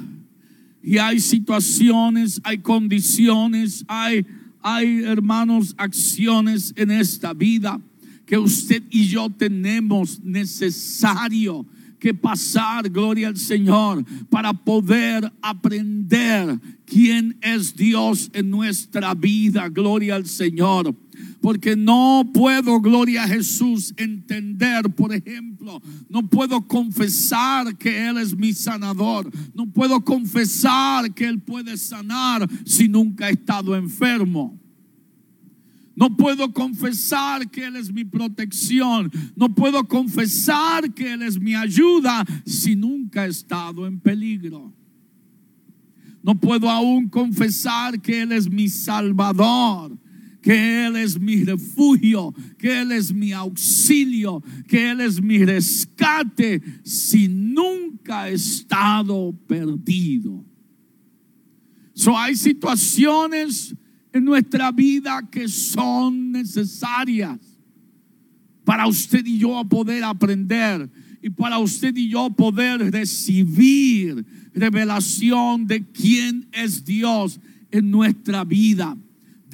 Y 0.81 0.97
hay 0.97 1.19
situaciones, 1.19 2.39
hay 2.45 2.59
condiciones, 2.59 3.83
hay, 3.89 4.25
hay 4.61 4.99
hermanos, 5.03 5.75
acciones 5.77 6.73
en 6.77 6.91
esta 6.91 7.33
vida 7.33 7.81
que 8.25 8.37
usted 8.37 8.81
y 8.89 9.07
yo 9.07 9.29
tenemos 9.29 10.21
necesario 10.23 11.65
que 11.99 12.13
pasar, 12.13 12.89
gloria 12.89 13.27
al 13.27 13.35
Señor, 13.35 14.05
para 14.29 14.53
poder 14.53 15.33
aprender 15.41 16.61
quién 16.85 17.37
es 17.41 17.75
Dios 17.75 18.29
en 18.31 18.49
nuestra 18.49 19.13
vida, 19.13 19.67
gloria 19.67 20.15
al 20.15 20.27
Señor. 20.27 20.95
Porque 21.41 21.75
no 21.75 22.29
puedo, 22.33 22.79
gloria 22.79 23.23
a 23.23 23.27
Jesús, 23.27 23.93
entender, 23.97 24.89
por 24.95 25.13
ejemplo, 25.13 25.81
no 26.09 26.27
puedo 26.27 26.67
confesar 26.67 27.77
que 27.77 28.07
Él 28.07 28.17
es 28.17 28.35
mi 28.35 28.53
sanador. 28.53 29.29
No 29.53 29.67
puedo 29.67 30.03
confesar 30.03 31.13
que 31.13 31.25
Él 31.25 31.39
puede 31.39 31.77
sanar 31.77 32.49
si 32.65 32.87
nunca 32.87 33.29
he 33.29 33.33
estado 33.33 33.75
enfermo. 33.75 34.59
No 35.95 36.17
puedo 36.17 36.51
confesar 36.51 37.49
que 37.49 37.65
Él 37.65 37.77
es 37.77 37.91
mi 37.91 38.03
protección. 38.03 39.11
No 39.35 39.53
puedo 39.55 39.87
confesar 39.87 40.93
que 40.93 41.13
Él 41.13 41.21
es 41.21 41.39
mi 41.39 41.55
ayuda 41.55 42.25
si 42.45 42.75
nunca 42.75 43.25
he 43.25 43.29
estado 43.29 43.87
en 43.87 43.99
peligro. 43.99 44.73
No 46.21 46.35
puedo 46.35 46.69
aún 46.69 47.07
confesar 47.07 48.01
que 48.01 48.23
Él 48.23 48.31
es 48.31 48.49
mi 48.49 48.67
salvador 48.67 49.97
que 50.45 50.85
Él 50.85 50.95
es 50.97 51.19
mi 51.19 51.43
refugio, 51.43 52.31
que 52.59 52.81
Él 52.81 52.91
es 52.91 53.11
mi 53.11 53.31
auxilio, 53.31 54.43
que 54.67 54.91
Él 54.91 55.01
es 55.01 55.19
mi 55.19 55.43
rescate, 55.43 56.61
si 56.83 57.27
nunca 57.27 58.29
he 58.29 58.33
estado 58.35 59.35
perdido. 59.47 60.45
So 61.95 62.15
hay 62.15 62.35
situaciones 62.35 63.75
en 64.13 64.23
nuestra 64.23 64.71
vida 64.71 65.27
que 65.31 65.47
son 65.47 66.31
necesarias 66.31 67.39
para 68.63 68.85
usted 68.85 69.25
y 69.25 69.39
yo 69.39 69.67
poder 69.67 70.03
aprender 70.03 70.87
y 71.23 71.31
para 71.31 71.57
usted 71.57 71.97
y 71.97 72.09
yo 72.09 72.29
poder 72.29 72.91
recibir 72.91 74.23
revelación 74.53 75.65
de 75.65 75.83
quién 75.91 76.47
es 76.51 76.85
Dios 76.85 77.39
en 77.71 77.89
nuestra 77.89 78.43
vida 78.43 78.95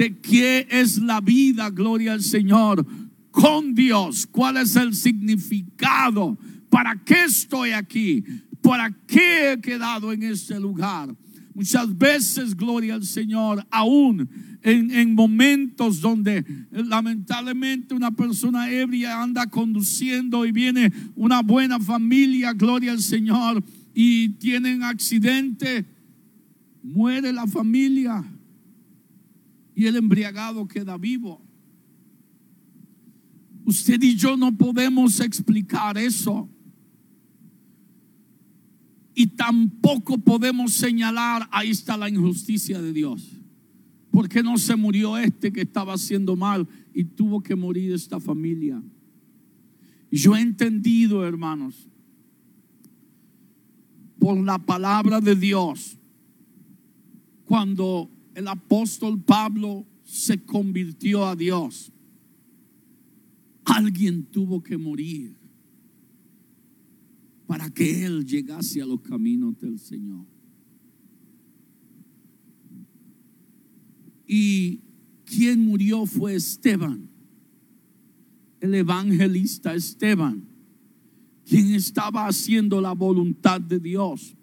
de 0.01 0.17
qué 0.17 0.67
es 0.71 0.97
la 0.97 1.21
vida, 1.21 1.69
gloria 1.69 2.13
al 2.13 2.23
Señor, 2.23 2.83
con 3.29 3.75
Dios. 3.75 4.25
¿Cuál 4.25 4.57
es 4.57 4.75
el 4.75 4.95
significado? 4.95 6.39
¿Para 6.71 6.95
qué 7.03 7.25
estoy 7.25 7.69
aquí? 7.69 8.23
¿Para 8.63 8.89
qué 9.05 9.51
he 9.51 9.61
quedado 9.61 10.11
en 10.11 10.23
este 10.23 10.59
lugar? 10.59 11.15
Muchas 11.53 11.95
veces, 11.95 12.57
gloria 12.57 12.95
al 12.95 13.03
Señor, 13.03 13.63
aún 13.69 14.27
en, 14.63 14.89
en, 14.89 15.13
momentos 15.13 16.01
donde 16.01 16.43
lamentablemente 16.71 17.93
una 17.93 18.09
persona 18.09 18.71
ebria 18.71 19.21
anda 19.21 19.45
conduciendo 19.45 20.47
y 20.47 20.51
viene 20.51 20.91
una 21.15 21.43
buena 21.43 21.79
familia, 21.79 22.53
gloria 22.53 22.93
al 22.93 23.01
Señor, 23.01 23.63
y 23.93 24.29
tienen 24.29 24.81
accidente, 24.81 25.85
muere 26.81 27.31
la 27.31 27.45
familia 27.45 28.25
y 29.75 29.85
el 29.85 29.95
embriagado 29.95 30.67
queda 30.67 30.97
vivo. 30.97 31.41
Usted 33.65 34.01
y 34.01 34.15
yo 34.15 34.35
no 34.35 34.55
podemos 34.57 35.19
explicar 35.19 35.97
eso. 35.97 36.49
Y 39.13 39.27
tampoco 39.27 40.17
podemos 40.17 40.73
señalar, 40.73 41.47
ahí 41.51 41.69
está 41.69 41.97
la 41.97 42.09
injusticia 42.09 42.81
de 42.81 42.93
Dios. 42.93 43.29
¿Por 44.09 44.27
qué 44.27 44.43
no 44.43 44.57
se 44.57 44.75
murió 44.75 45.17
este 45.17 45.51
que 45.53 45.61
estaba 45.61 45.93
haciendo 45.93 46.35
mal 46.35 46.67
y 46.93 47.03
tuvo 47.03 47.41
que 47.41 47.55
morir 47.55 47.93
esta 47.93 48.19
familia? 48.19 48.81
Yo 50.11 50.35
he 50.35 50.41
entendido, 50.41 51.25
hermanos, 51.25 51.87
por 54.19 54.37
la 54.37 54.59
palabra 54.59 55.21
de 55.21 55.35
Dios, 55.35 55.97
cuando 57.45 58.09
el 58.35 58.47
apóstol 58.47 59.21
Pablo 59.21 59.85
se 60.03 60.43
convirtió 60.43 61.25
a 61.25 61.35
Dios, 61.35 61.91
alguien 63.65 64.23
tuvo 64.25 64.61
que 64.61 64.77
morir 64.77 65.35
para 67.45 67.69
que 67.69 68.05
él 68.05 68.25
llegase 68.25 68.81
a 68.81 68.85
los 68.85 69.01
caminos 69.01 69.59
del 69.59 69.77
Señor. 69.77 70.25
Y 74.25 74.79
quien 75.25 75.65
murió 75.65 76.05
fue 76.05 76.35
Esteban, 76.35 77.09
el 78.61 78.73
evangelista 78.75 79.73
Esteban, 79.75 80.47
quien 81.45 81.73
estaba 81.73 82.27
haciendo 82.27 82.79
la 82.79 82.93
voluntad 82.93 83.59
de 83.59 83.79
Dios 83.79 84.35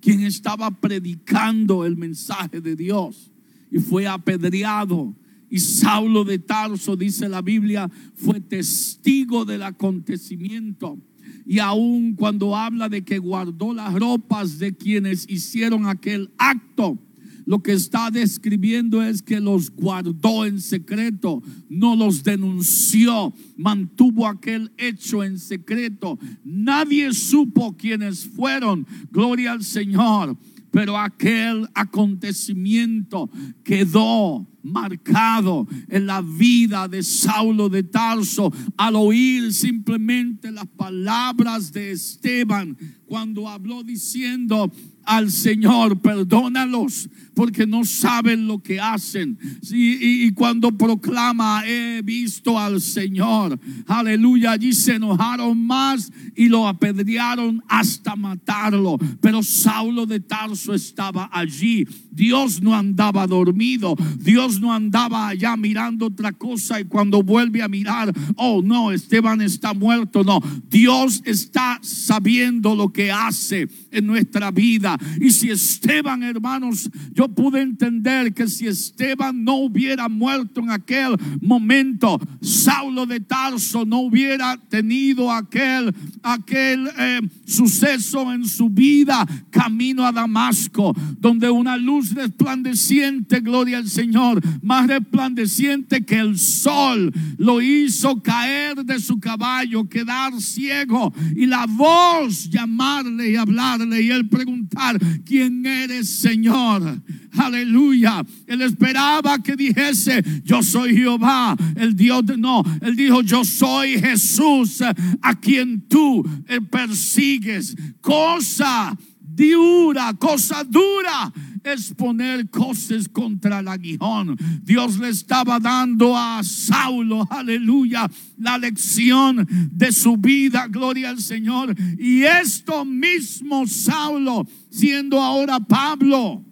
quien 0.00 0.22
estaba 0.22 0.70
predicando 0.70 1.84
el 1.84 1.96
mensaje 1.96 2.60
de 2.60 2.76
Dios 2.76 3.30
y 3.70 3.78
fue 3.78 4.06
apedreado. 4.06 5.14
Y 5.48 5.58
Saulo 5.58 6.24
de 6.24 6.38
Tarso, 6.38 6.96
dice 6.96 7.28
la 7.28 7.42
Biblia, 7.42 7.90
fue 8.14 8.40
testigo 8.40 9.44
del 9.44 9.62
acontecimiento. 9.62 10.98
Y 11.44 11.60
aun 11.60 12.14
cuando 12.14 12.56
habla 12.56 12.88
de 12.88 13.02
que 13.02 13.18
guardó 13.18 13.72
las 13.72 13.94
ropas 13.94 14.58
de 14.58 14.76
quienes 14.76 15.28
hicieron 15.28 15.86
aquel 15.86 16.30
acto, 16.38 16.98
lo 17.46 17.62
que 17.62 17.72
está 17.72 18.10
describiendo 18.10 19.00
es 19.02 19.22
que 19.22 19.40
los 19.40 19.70
guardó 19.70 20.44
en 20.44 20.60
secreto, 20.60 21.42
no 21.68 21.94
los 21.94 22.24
denunció, 22.24 23.32
mantuvo 23.56 24.26
aquel 24.26 24.72
hecho 24.76 25.22
en 25.22 25.38
secreto. 25.38 26.18
Nadie 26.44 27.12
supo 27.14 27.76
quiénes 27.76 28.26
fueron. 28.26 28.84
Gloria 29.12 29.52
al 29.52 29.62
Señor. 29.62 30.36
Pero 30.72 30.98
aquel 30.98 31.66
acontecimiento 31.72 33.30
quedó 33.64 34.46
marcado 34.62 35.66
en 35.88 36.06
la 36.06 36.20
vida 36.20 36.88
de 36.88 37.02
Saulo 37.02 37.68
de 37.68 37.84
Tarso 37.84 38.52
al 38.76 38.96
oír 38.96 39.52
simplemente 39.52 40.50
las 40.50 40.66
palabras 40.66 41.72
de 41.72 41.92
Esteban 41.92 42.76
cuando 43.06 43.48
habló 43.48 43.84
diciendo, 43.84 44.70
al 45.06 45.30
Señor, 45.30 46.00
perdónalos 46.00 47.08
porque 47.36 47.66
no 47.66 47.84
saben 47.84 48.46
lo 48.46 48.62
que 48.62 48.80
hacen. 48.80 49.38
y, 49.70 50.32
cuando 50.32 50.72
proclama, 50.72 51.62
he 51.66 52.00
visto 52.02 52.58
al 52.58 52.80
Señor, 52.80 53.60
aleluya, 53.86 54.52
allí 54.52 54.72
se 54.72 54.94
enojaron 54.94 55.66
más 55.66 56.10
y 56.34 56.48
lo 56.48 56.66
apedrearon 56.66 57.62
hasta 57.68 58.16
matarlo. 58.16 58.96
Pero 59.20 59.42
Saulo 59.42 60.06
de 60.06 60.20
Tarso 60.20 60.72
estaba 60.72 61.28
allí. 61.30 61.86
Dios 62.10 62.62
no 62.62 62.74
andaba 62.74 63.26
dormido, 63.26 63.94
Dios 64.18 64.58
no 64.58 64.72
andaba 64.72 65.28
allá 65.28 65.58
mirando 65.58 66.06
otra 66.06 66.32
cosa 66.32 66.80
y 66.80 66.84
cuando 66.84 67.22
vuelve 67.22 67.62
a 67.62 67.68
mirar, 67.68 68.10
oh 68.36 68.62
no, 68.64 68.92
Esteban 68.92 69.42
está 69.42 69.74
muerto, 69.74 70.24
no, 70.24 70.40
Dios 70.70 71.20
está 71.26 71.78
sabiendo 71.82 72.74
lo 72.74 72.90
que 72.90 73.12
hace 73.12 73.68
en 73.90 74.06
nuestra 74.06 74.50
vida 74.50 74.95
Y 75.20 75.30
si 75.30 75.50
Esteban, 75.50 76.22
hermanos, 76.22 76.90
yo 77.12 77.28
pude 77.28 77.60
entender 77.60 78.32
que 78.34 78.48
si 78.48 78.66
Esteban 78.66 79.44
no 79.44 79.56
hubiera 79.56 80.08
muerto 80.08 80.60
en 80.60 80.70
aquel 80.70 81.16
momento, 81.40 82.20
Saulo 82.40 83.06
de 83.06 83.20
Tarso 83.20 83.84
no 83.84 84.00
hubiera 84.00 84.56
tenido 84.68 85.30
aquel, 85.30 85.94
aquel 86.22 86.88
eh, 86.98 87.20
suceso 87.44 88.32
en 88.32 88.44
su 88.44 88.68
vida, 88.68 89.26
camino 89.50 90.04
a 90.04 90.12
Damasco, 90.12 90.94
donde 91.18 91.50
una 91.50 91.76
luz 91.76 92.12
resplandeciente, 92.14 93.40
gloria 93.40 93.78
al 93.78 93.88
Señor, 93.88 94.40
más 94.62 94.86
resplandeciente 94.86 96.04
que 96.04 96.18
el 96.18 96.38
sol, 96.38 97.12
lo 97.38 97.60
hizo 97.60 98.22
caer 98.22 98.84
de 98.84 98.98
su 99.00 99.18
caballo, 99.18 99.88
quedar 99.88 100.40
ciego 100.40 101.12
y 101.34 101.46
la 101.46 101.66
voz 101.66 102.48
llamarle 102.50 103.30
y 103.30 103.36
hablarle 103.36 104.02
y 104.02 104.10
él 104.10 104.28
preguntar, 104.28 104.85
¿quién 105.24 105.64
eres 105.66 106.08
Señor? 106.08 107.02
Aleluya. 107.36 108.24
Él 108.46 108.62
esperaba 108.62 109.42
que 109.42 109.56
dijese, 109.56 110.22
yo 110.44 110.62
soy 110.62 110.96
Jehová, 110.96 111.56
el 111.76 111.94
Dios 111.94 112.24
de... 112.26 112.36
No, 112.36 112.62
él 112.80 112.96
dijo, 112.96 113.22
yo 113.22 113.44
soy 113.44 113.98
Jesús 114.00 114.82
a 114.82 115.34
quien 115.40 115.86
tú 115.88 116.24
eh, 116.48 116.60
persigues. 116.60 117.76
Cosa 118.00 118.96
dura, 119.20 120.14
cosa 120.14 120.64
dura 120.64 121.32
es 121.66 121.92
poner 121.94 122.48
cosas 122.48 123.08
contra 123.08 123.60
el 123.60 123.68
aguijón. 123.68 124.36
Dios 124.62 124.98
le 124.98 125.08
estaba 125.08 125.58
dando 125.58 126.16
a 126.16 126.42
Saulo, 126.42 127.26
aleluya, 127.30 128.10
la 128.38 128.56
lección 128.58 129.46
de 129.72 129.92
su 129.92 130.16
vida, 130.16 130.68
gloria 130.68 131.10
al 131.10 131.20
Señor. 131.20 131.74
Y 131.98 132.22
esto 132.22 132.84
mismo 132.84 133.66
Saulo, 133.66 134.46
siendo 134.70 135.20
ahora 135.20 135.60
Pablo, 135.60 136.44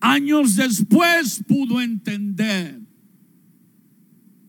años 0.00 0.56
después 0.56 1.42
pudo 1.46 1.80
entender 1.80 2.80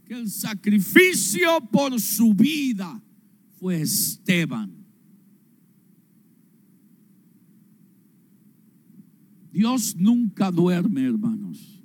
que 0.06 0.14
el 0.14 0.30
sacrificio 0.30 1.62
por 1.72 2.00
su 2.00 2.34
vida 2.34 3.02
fue 3.60 3.82
Esteban. 3.82 4.79
Dios 9.60 9.94
nunca 9.98 10.52
duerme, 10.52 11.04
hermanos. 11.04 11.84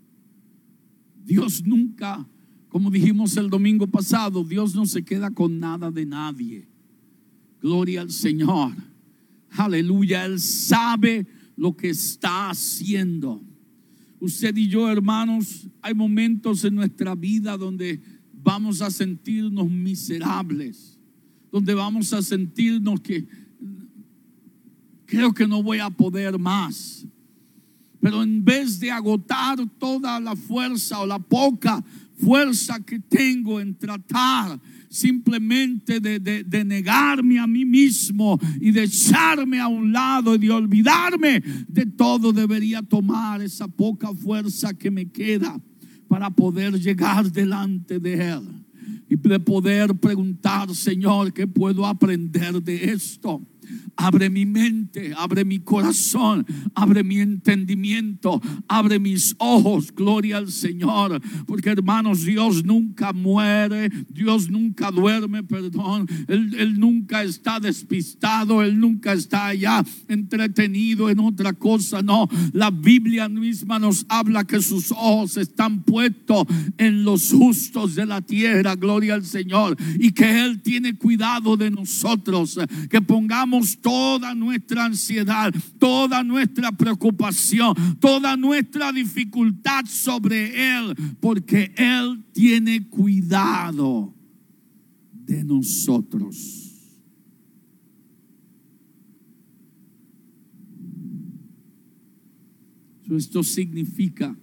Dios 1.25 1.67
nunca, 1.67 2.25
como 2.69 2.89
dijimos 2.89 3.37
el 3.37 3.51
domingo 3.51 3.89
pasado, 3.89 4.45
Dios 4.45 4.77
no 4.77 4.87
se 4.87 5.05
queda 5.05 5.33
con 5.33 5.59
nada 5.59 5.91
de 5.91 6.07
nadie. 6.07 6.69
Gloria 7.61 8.03
al 8.03 8.13
Señor. 8.13 8.75
Aleluya. 9.51 10.25
Él 10.25 10.39
sabe 10.39 11.27
lo 11.57 11.77
que 11.77 11.89
está 11.89 12.51
haciendo. 12.51 13.43
Usted 14.21 14.57
y 14.57 14.69
yo, 14.69 14.89
hermanos, 14.89 15.67
hay 15.83 15.95
momentos 15.95 16.65
en 16.65 16.77
nuestra 16.77 17.17
vida 17.17 17.57
donde 17.57 18.01
vamos 18.33 18.83
a 18.83 18.91
sentirnos 18.93 19.69
miserables, 19.69 20.97
donde 21.51 21.75
vamos 21.75 22.13
a 22.13 22.23
sentirnos 22.23 23.01
que 23.01 23.27
creo 25.07 25.35
que 25.35 25.49
no 25.49 25.61
voy 25.61 25.81
a 25.81 25.91
poder 25.91 26.39
más. 26.39 27.05
Pero 28.05 28.23
en 28.23 28.45
vez 28.45 28.79
de 28.79 28.91
agotar 28.91 29.57
toda 29.79 30.21
la 30.21 30.37
fuerza 30.37 31.01
o 31.01 31.07
la 31.07 31.19
poca 31.19 31.83
fuerza 32.19 32.79
que 32.81 32.99
tengo 32.99 33.59
en 33.59 33.75
tratar 33.79 34.61
simplemente 34.91 36.01
de, 36.01 36.65
negarme 36.67 37.39
a 37.39 37.47
mí 37.47 37.65
mismo 37.65 38.39
y 38.61 38.73
de 38.73 38.83
echarme 38.83 39.59
a 39.59 39.69
un 39.69 39.91
lado 39.91 40.35
y 40.35 40.39
de 40.39 40.51
olvidarme 40.51 41.43
de 41.67 41.87
todo, 41.87 42.31
debería 42.35 42.83
tomar 42.83 43.41
esa 43.41 43.69
poca 43.69 44.13
fuerza 44.13 44.75
que 44.75 44.91
me 44.91 45.11
queda 45.11 45.59
para 46.07 46.29
poder 46.29 46.79
llegar 46.79 47.33
delante 47.33 47.99
de 48.01 48.33
Él 48.33 48.65
y 49.09 49.17
de 49.17 49.41
poder 49.41 49.95
preguntar, 49.95 50.75
Señor, 50.75 51.33
¿qué 51.33 51.47
puedo 51.47 51.87
aprender 51.87 52.63
de 52.63 52.85
esto? 52.93 53.41
Abre 53.97 54.29
mi 54.29 54.45
mente, 54.45 55.13
abre 55.17 55.45
mi 55.45 55.61
corazón, 55.61 56.45
abre 56.75 57.05
mi 57.05 57.21
entendimiento, 57.21 58.41
abre 58.67 58.99
mis 58.99 59.35
ojos, 59.39 59.95
gloria 59.95 60.39
al 60.39 60.51
Señor. 60.51 61.21
Porque 61.47 61.71
hermanos, 61.71 62.25
Dios 62.25 62.65
nunca 62.65 63.13
muere, 63.13 63.91
Dios 64.09 64.51
nunca 64.51 64.91
duerme, 64.91 65.43
perdón. 65.43 66.07
Él, 66.29 66.79
nunca 66.79 67.23
está 67.23 67.61
despistado, 67.61 68.63
Él 68.63 68.79
nunca 68.79 69.13
está 69.13 69.47
allá 69.47 69.85
entretenido 70.09 71.09
en 71.09 71.21
otra 71.21 71.53
cosa. 71.53 72.03
No, 72.03 72.29
la 72.53 72.71
Biblia 72.71 73.29
misma 73.29 73.79
nos 73.79 74.05
habla 74.09 74.45
que 74.45 74.61
sus 74.61 74.91
ojos 74.91 75.37
están 75.37 75.83
puestos 75.83 76.47
en 76.79 77.05
los 77.05 77.31
justos 77.31 77.95
de 77.95 78.07
la 78.07 78.21
tierra, 78.21 78.75
gloria 78.75 79.15
al 79.15 79.25
Señor. 79.25 79.77
Y 79.99 80.13
que 80.13 80.45
Él 80.45 80.61
tiene 80.63 80.97
cuidado 80.97 81.57
de 81.57 81.71
nosotros, 81.71 82.59
que 82.91 83.01
pongamos 83.01 83.64
toda 83.81 84.35
nuestra 84.35 84.87
ansiedad, 84.87 85.53
toda 85.79 86.23
nuestra 86.23 86.73
preocupación, 86.73 87.75
toda 88.01 88.37
nuestra 88.37 88.93
dificultad 88.93 89.85
sobre 89.87 90.77
Él, 90.77 90.95
porque 91.21 91.73
Él 91.77 92.25
tiene 92.33 92.89
cuidado 92.89 94.15
de 95.13 95.45
nosotros. 95.45 96.65
Esto 103.11 103.43
significa 103.43 104.37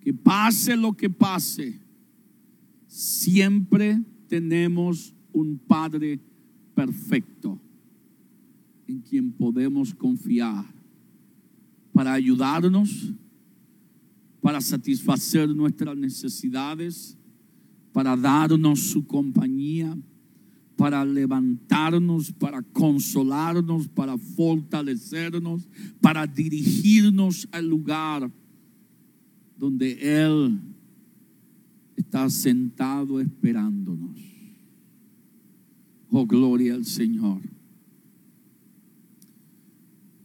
que 0.00 0.12
pase 0.12 0.76
lo 0.76 0.92
que 0.92 1.08
pase, 1.08 1.80
siempre 2.86 4.02
tenemos 4.28 5.14
un 5.32 5.58
Padre 5.58 6.20
perfecto 6.80 7.60
en 8.86 9.00
quien 9.02 9.32
podemos 9.32 9.92
confiar 9.92 10.64
para 11.92 12.14
ayudarnos, 12.14 13.12
para 14.40 14.62
satisfacer 14.62 15.54
nuestras 15.54 15.94
necesidades, 15.94 17.18
para 17.92 18.16
darnos 18.16 18.80
su 18.80 19.06
compañía, 19.06 19.94
para 20.74 21.04
levantarnos, 21.04 22.32
para 22.32 22.62
consolarnos, 22.62 23.86
para 23.88 24.16
fortalecernos, 24.16 25.68
para 26.00 26.26
dirigirnos 26.26 27.46
al 27.52 27.68
lugar 27.68 28.32
donde 29.58 29.98
Él 30.24 30.58
está 31.94 32.30
sentado 32.30 33.20
esperándonos. 33.20 34.09
Oh, 36.12 36.26
gloria 36.26 36.74
al 36.74 36.84
Señor. 36.84 37.40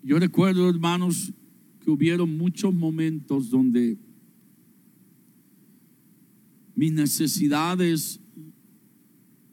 Yo 0.02 0.18
recuerdo, 0.18 0.68
hermanos, 0.68 1.32
que 1.80 1.92
hubieron 1.92 2.36
muchos 2.36 2.74
momentos 2.74 3.52
donde 3.52 3.98
mis 6.76 6.92
necesidades 6.92 8.20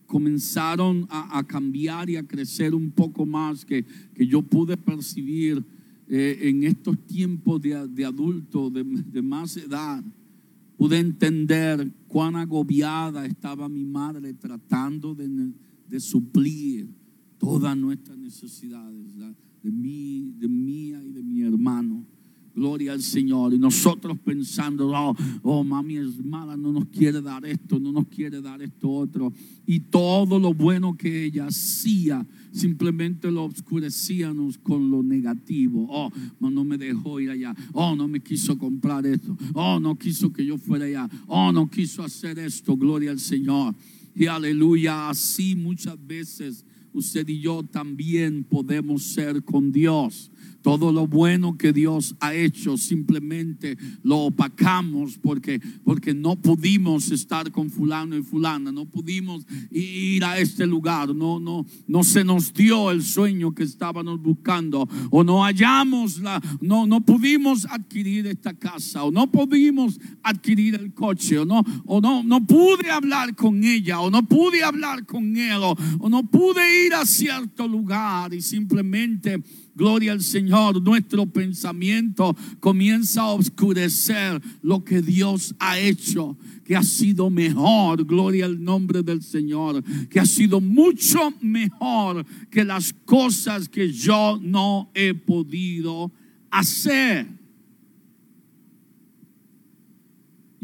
comenzaron 0.06 1.06
a, 1.10 1.42
cambiar 1.46 2.08
y 2.08 2.16
a 2.16 2.22
crecer 2.22 2.74
un 2.74 2.90
poco 2.90 3.26
más, 3.26 3.64
que, 3.64 3.84
yo 4.16 4.42
pude 4.42 4.76
percibir 4.76 5.62
eh, 6.08 6.38
en 6.42 6.64
estos 6.64 6.98
tiempos 7.06 7.60
de, 7.60 7.88
de 7.88 8.04
adulto, 8.04 8.70
de, 8.70 8.84
de 8.84 9.22
más 9.22 9.56
edad. 9.58 10.02
Pude 10.78 10.98
entender 10.98 11.90
cuán 12.08 12.36
agobiada 12.36 13.24
estaba 13.26 13.68
mi 13.68 13.84
madre 13.84 14.32
tratando 14.34 15.14
de 15.14 15.52
de 15.92 16.00
suplir 16.00 16.88
todas 17.36 17.76
nuestras 17.76 18.16
necesidades, 18.16 19.14
de 19.62 19.70
mí, 19.70 20.32
de 20.38 20.48
mía 20.48 21.04
y 21.04 21.10
de 21.12 21.22
mi 21.22 21.42
hermano. 21.42 22.06
Gloria 22.54 22.94
al 22.94 23.02
Señor. 23.02 23.52
Y 23.52 23.58
nosotros 23.58 24.18
pensando, 24.24 24.88
oh, 24.88 25.14
oh, 25.42 25.62
mami 25.62 25.98
es 25.98 26.24
mala, 26.24 26.56
no 26.56 26.72
nos 26.72 26.86
quiere 26.86 27.20
dar 27.20 27.44
esto, 27.44 27.78
no 27.78 27.92
nos 27.92 28.06
quiere 28.08 28.40
dar 28.40 28.62
esto 28.62 28.90
otro. 28.90 29.34
Y 29.66 29.80
todo 29.80 30.38
lo 30.38 30.54
bueno 30.54 30.96
que 30.96 31.26
ella 31.26 31.46
hacía, 31.48 32.26
simplemente 32.52 33.30
lo 33.30 33.44
oscurecíamos 33.44 34.56
con 34.56 34.90
lo 34.90 35.02
negativo. 35.02 35.86
Oh, 35.90 36.10
no 36.40 36.64
me 36.64 36.78
dejó 36.78 37.20
ir 37.20 37.30
allá. 37.30 37.54
Oh, 37.74 37.94
no 37.94 38.08
me 38.08 38.20
quiso 38.20 38.56
comprar 38.56 39.04
esto. 39.04 39.36
Oh, 39.52 39.78
no 39.78 39.98
quiso 39.98 40.32
que 40.32 40.46
yo 40.46 40.56
fuera 40.56 40.86
allá. 40.86 41.08
Oh, 41.26 41.52
no 41.52 41.68
quiso 41.68 42.02
hacer 42.02 42.38
esto. 42.38 42.78
Gloria 42.78 43.10
al 43.10 43.20
Señor. 43.20 43.74
Y 44.14 44.26
aleluya, 44.26 45.08
así 45.08 45.54
muchas 45.54 45.96
veces 46.06 46.64
usted 46.92 47.26
y 47.28 47.40
yo 47.40 47.62
también 47.62 48.44
podemos 48.44 49.02
ser 49.04 49.42
con 49.44 49.72
Dios. 49.72 50.31
Todo 50.62 50.92
lo 50.92 51.06
bueno 51.06 51.58
que 51.58 51.72
Dios 51.72 52.14
ha 52.20 52.34
hecho 52.34 52.76
simplemente 52.76 53.76
lo 54.02 54.18
opacamos 54.18 55.18
porque, 55.18 55.60
porque 55.84 56.14
no 56.14 56.36
pudimos 56.36 57.10
estar 57.10 57.50
con 57.50 57.68
fulano 57.68 58.16
y 58.16 58.22
fulana, 58.22 58.70
no 58.70 58.86
pudimos 58.86 59.44
ir 59.70 60.24
a 60.24 60.38
este 60.38 60.66
lugar, 60.66 61.14
no, 61.14 61.40
no, 61.40 61.66
no 61.86 62.04
se 62.04 62.24
nos 62.24 62.52
dio 62.54 62.90
el 62.90 63.02
sueño 63.02 63.54
que 63.54 63.64
estábamos 63.64 64.20
buscando 64.20 64.88
o 65.10 65.24
no 65.24 65.42
hallamos 65.42 66.20
la, 66.20 66.40
no, 66.60 66.86
no 66.86 67.00
pudimos 67.00 67.66
adquirir 67.66 68.26
esta 68.26 68.54
casa 68.54 69.04
o 69.04 69.10
no 69.10 69.30
pudimos 69.30 69.98
adquirir 70.22 70.76
el 70.76 70.94
coche 70.94 71.38
o 71.38 71.44
no, 71.44 71.64
o 71.86 72.00
no, 72.00 72.22
no 72.22 72.46
pude 72.46 72.90
hablar 72.90 73.34
con 73.34 73.64
ella 73.64 74.00
o 74.00 74.10
no 74.10 74.22
pude 74.22 74.62
hablar 74.62 75.06
con 75.06 75.36
él 75.36 75.60
o, 75.62 75.76
o 75.98 76.08
no 76.08 76.22
pude 76.24 76.86
ir 76.86 76.94
a 76.94 77.04
cierto 77.04 77.66
lugar 77.66 78.32
y 78.32 78.40
simplemente 78.40 79.42
Gloria 79.74 80.12
al 80.12 80.22
Señor, 80.22 80.82
nuestro 80.82 81.26
pensamiento 81.26 82.36
comienza 82.60 83.22
a 83.22 83.32
oscurecer 83.32 84.40
lo 84.62 84.84
que 84.84 85.00
Dios 85.00 85.54
ha 85.58 85.78
hecho, 85.78 86.36
que 86.64 86.76
ha 86.76 86.82
sido 86.82 87.30
mejor, 87.30 88.04
gloria 88.04 88.44
al 88.44 88.62
nombre 88.62 89.02
del 89.02 89.22
Señor, 89.22 89.82
que 90.08 90.20
ha 90.20 90.26
sido 90.26 90.60
mucho 90.60 91.32
mejor 91.40 92.26
que 92.50 92.64
las 92.64 92.92
cosas 93.04 93.68
que 93.68 93.90
yo 93.90 94.38
no 94.42 94.90
he 94.94 95.14
podido 95.14 96.12
hacer. 96.50 97.41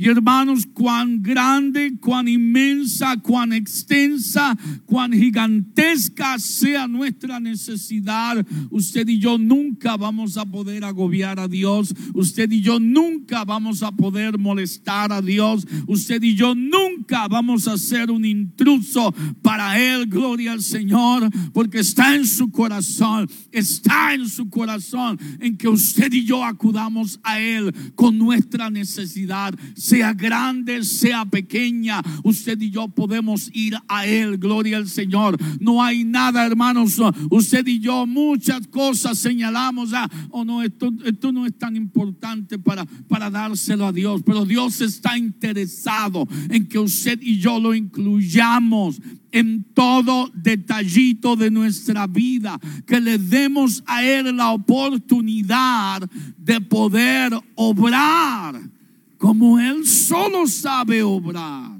Y 0.00 0.08
hermanos, 0.08 0.64
cuán 0.64 1.24
grande, 1.24 1.98
cuán 2.00 2.28
inmensa, 2.28 3.16
cuán 3.16 3.52
extensa, 3.52 4.56
cuán 4.86 5.12
gigantesca 5.12 6.38
sea 6.38 6.86
nuestra 6.86 7.40
necesidad, 7.40 8.46
usted 8.70 9.08
y 9.08 9.18
yo 9.18 9.38
nunca 9.38 9.96
vamos 9.96 10.36
a 10.36 10.46
poder 10.46 10.84
agobiar 10.84 11.40
a 11.40 11.48
Dios. 11.48 11.92
Usted 12.14 12.48
y 12.52 12.60
yo 12.60 12.78
nunca 12.78 13.44
vamos 13.44 13.82
a 13.82 13.90
poder 13.90 14.38
molestar 14.38 15.12
a 15.12 15.20
Dios. 15.20 15.66
Usted 15.88 16.22
y 16.22 16.36
yo 16.36 16.54
nunca 16.54 17.26
vamos 17.26 17.66
a 17.66 17.76
ser 17.76 18.12
un 18.12 18.24
intruso 18.24 19.12
para 19.42 19.80
Él. 19.80 20.06
Gloria 20.06 20.52
al 20.52 20.62
Señor, 20.62 21.28
porque 21.52 21.80
está 21.80 22.14
en 22.14 22.24
su 22.24 22.52
corazón, 22.52 23.28
está 23.50 24.14
en 24.14 24.28
su 24.28 24.48
corazón 24.48 25.18
en 25.40 25.56
que 25.56 25.66
usted 25.66 26.12
y 26.12 26.24
yo 26.24 26.44
acudamos 26.44 27.18
a 27.24 27.40
Él 27.40 27.74
con 27.96 28.16
nuestra 28.16 28.70
necesidad 28.70 29.58
sea 29.88 30.12
grande, 30.12 30.84
sea 30.84 31.24
pequeña, 31.24 32.02
usted 32.22 32.60
y 32.60 32.70
yo 32.70 32.88
podemos 32.88 33.50
ir 33.54 33.74
a 33.88 34.06
Él, 34.06 34.36
gloria 34.36 34.76
al 34.76 34.88
Señor. 34.88 35.38
No 35.60 35.82
hay 35.82 36.04
nada, 36.04 36.44
hermanos, 36.44 37.00
usted 37.30 37.66
y 37.66 37.78
yo 37.78 38.06
muchas 38.06 38.66
cosas 38.68 39.18
señalamos, 39.18 39.92
ah, 39.94 40.08
oh 40.30 40.44
no, 40.44 40.62
esto, 40.62 40.92
esto 41.04 41.32
no 41.32 41.46
es 41.46 41.56
tan 41.56 41.74
importante 41.74 42.58
para, 42.58 42.84
para 43.08 43.30
dárselo 43.30 43.86
a 43.86 43.92
Dios, 43.92 44.22
pero 44.24 44.44
Dios 44.44 44.80
está 44.82 45.16
interesado 45.16 46.28
en 46.50 46.66
que 46.68 46.78
usted 46.78 47.18
y 47.22 47.38
yo 47.38 47.58
lo 47.58 47.74
incluyamos 47.74 49.00
en 49.32 49.64
todo 49.74 50.30
detallito 50.34 51.36
de 51.36 51.50
nuestra 51.50 52.06
vida, 52.06 52.58
que 52.86 53.00
le 53.00 53.18
demos 53.18 53.82
a 53.86 54.04
Él 54.04 54.36
la 54.36 54.52
oportunidad 54.52 56.08
de 56.36 56.60
poder 56.60 57.32
obrar 57.54 58.77
como 59.18 59.58
Él 59.58 59.84
solo 59.84 60.46
sabe 60.46 61.02
obrar. 61.02 61.78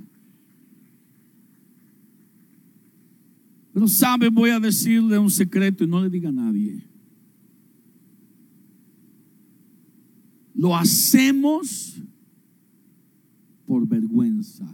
Pero 3.73 3.87
sabe, 3.87 4.29
voy 4.29 4.51
a 4.51 4.59
decirle 4.59 5.19
un 5.19 5.31
secreto 5.31 5.85
y 5.85 5.87
no 5.87 6.03
le 6.03 6.11
diga 6.11 6.31
a 6.31 6.33
nadie. 6.33 6.85
Lo 10.53 10.77
hacemos 10.77 12.03
por 13.65 13.87
vergüenza. 13.87 14.67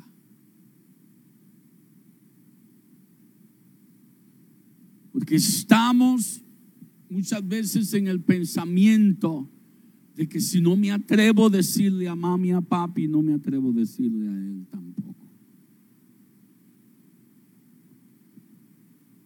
Porque 5.13 5.37
estamos 5.37 6.43
muchas 7.11 7.47
veces 7.47 7.93
en 7.93 8.07
el 8.07 8.23
pensamiento 8.23 9.51
de 10.15 10.29
que 10.29 10.41
si 10.41 10.61
no 10.61 10.77
me 10.77 10.93
atrevo 10.93 11.47
a 11.47 11.51
decirle 11.51 12.09
a 12.09 12.15
mami, 12.15 12.53
a 12.53 12.61
papi, 12.61 13.09
no 13.09 13.21
me 13.23 13.35
atrevo 13.35 13.71
a 13.71 13.73
decirle 13.73 14.29
a 14.29 14.33
él 14.33 14.67
tampoco. 14.71 15.27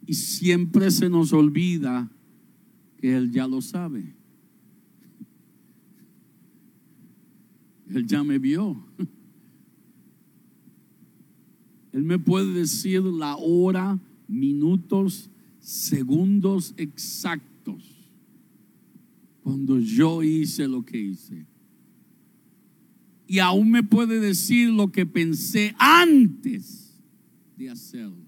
Y 0.06 0.14
siempre 0.14 0.90
se 0.90 1.10
nos 1.10 1.32
olvida 1.34 2.10
que 2.96 3.14
él 3.14 3.30
ya 3.30 3.46
lo 3.46 3.60
sabe. 3.60 4.14
Él 7.90 8.06
ya 8.06 8.24
me 8.24 8.38
vio. 8.38 8.82
Él 11.92 12.04
me 12.04 12.18
puede 12.18 12.52
decir 12.52 13.02
la 13.02 13.36
hora, 13.36 13.98
minutos, 14.26 15.30
segundos 15.58 16.72
exactos 16.76 17.97
cuando 19.48 19.80
yo 19.80 20.22
hice 20.22 20.68
lo 20.68 20.84
que 20.84 21.00
hice. 21.00 21.46
Y 23.26 23.38
aún 23.38 23.70
me 23.70 23.82
puede 23.82 24.20
decir 24.20 24.68
lo 24.68 24.92
que 24.92 25.06
pensé 25.06 25.74
antes 25.78 27.00
de 27.56 27.70
hacerlo. 27.70 28.26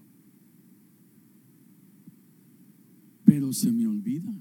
Pero 3.22 3.52
se 3.52 3.70
me 3.70 3.86
olvida. 3.86 4.32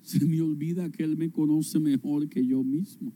Se 0.00 0.24
me 0.24 0.40
olvida 0.40 0.90
que 0.90 1.04
Él 1.04 1.14
me 1.18 1.30
conoce 1.30 1.78
mejor 1.78 2.30
que 2.30 2.46
yo 2.46 2.64
mismo. 2.64 3.12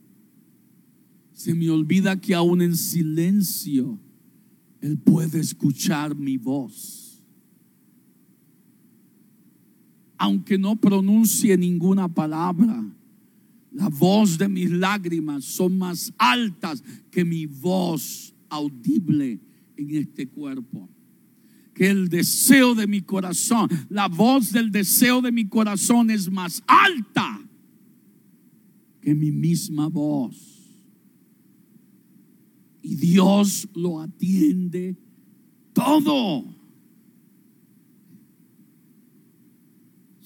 Se 1.31 1.55
me 1.55 1.71
olvida 1.71 2.21
que 2.21 2.35
aún 2.35 2.61
en 2.61 2.77
silencio 2.77 3.99
Él 4.79 4.99
puede 4.99 5.39
escuchar 5.39 6.15
mi 6.15 6.37
voz 6.37 7.02
aunque 10.17 10.57
no 10.57 10.75
pronuncie 10.75 11.57
ninguna 11.57 12.07
palabra. 12.07 12.83
La 13.71 13.89
voz 13.89 14.37
de 14.37 14.47
mis 14.47 14.69
lágrimas 14.69 15.45
son 15.45 15.77
más 15.77 16.13
altas 16.17 16.83
que 17.09 17.25
mi 17.25 17.45
voz 17.45 18.33
audible 18.49 19.39
en 19.75 19.95
este 19.95 20.27
cuerpo. 20.27 20.89
Que 21.73 21.89
el 21.89 22.07
deseo 22.07 22.75
de 22.75 22.85
mi 22.85 23.01
corazón, 23.01 23.67
la 23.89 24.07
voz 24.07 24.51
del 24.51 24.71
deseo 24.71 25.21
de 25.21 25.31
mi 25.31 25.47
corazón 25.47 26.11
es 26.11 26.31
más 26.31 26.63
alta 26.67 27.41
que 29.01 29.15
mi 29.15 29.31
misma 29.31 29.89
voz. 29.89 30.63
Y 32.83 32.95
Dios 32.95 33.67
lo 33.73 34.01
atiende 34.01 34.95
todo. 35.73 36.52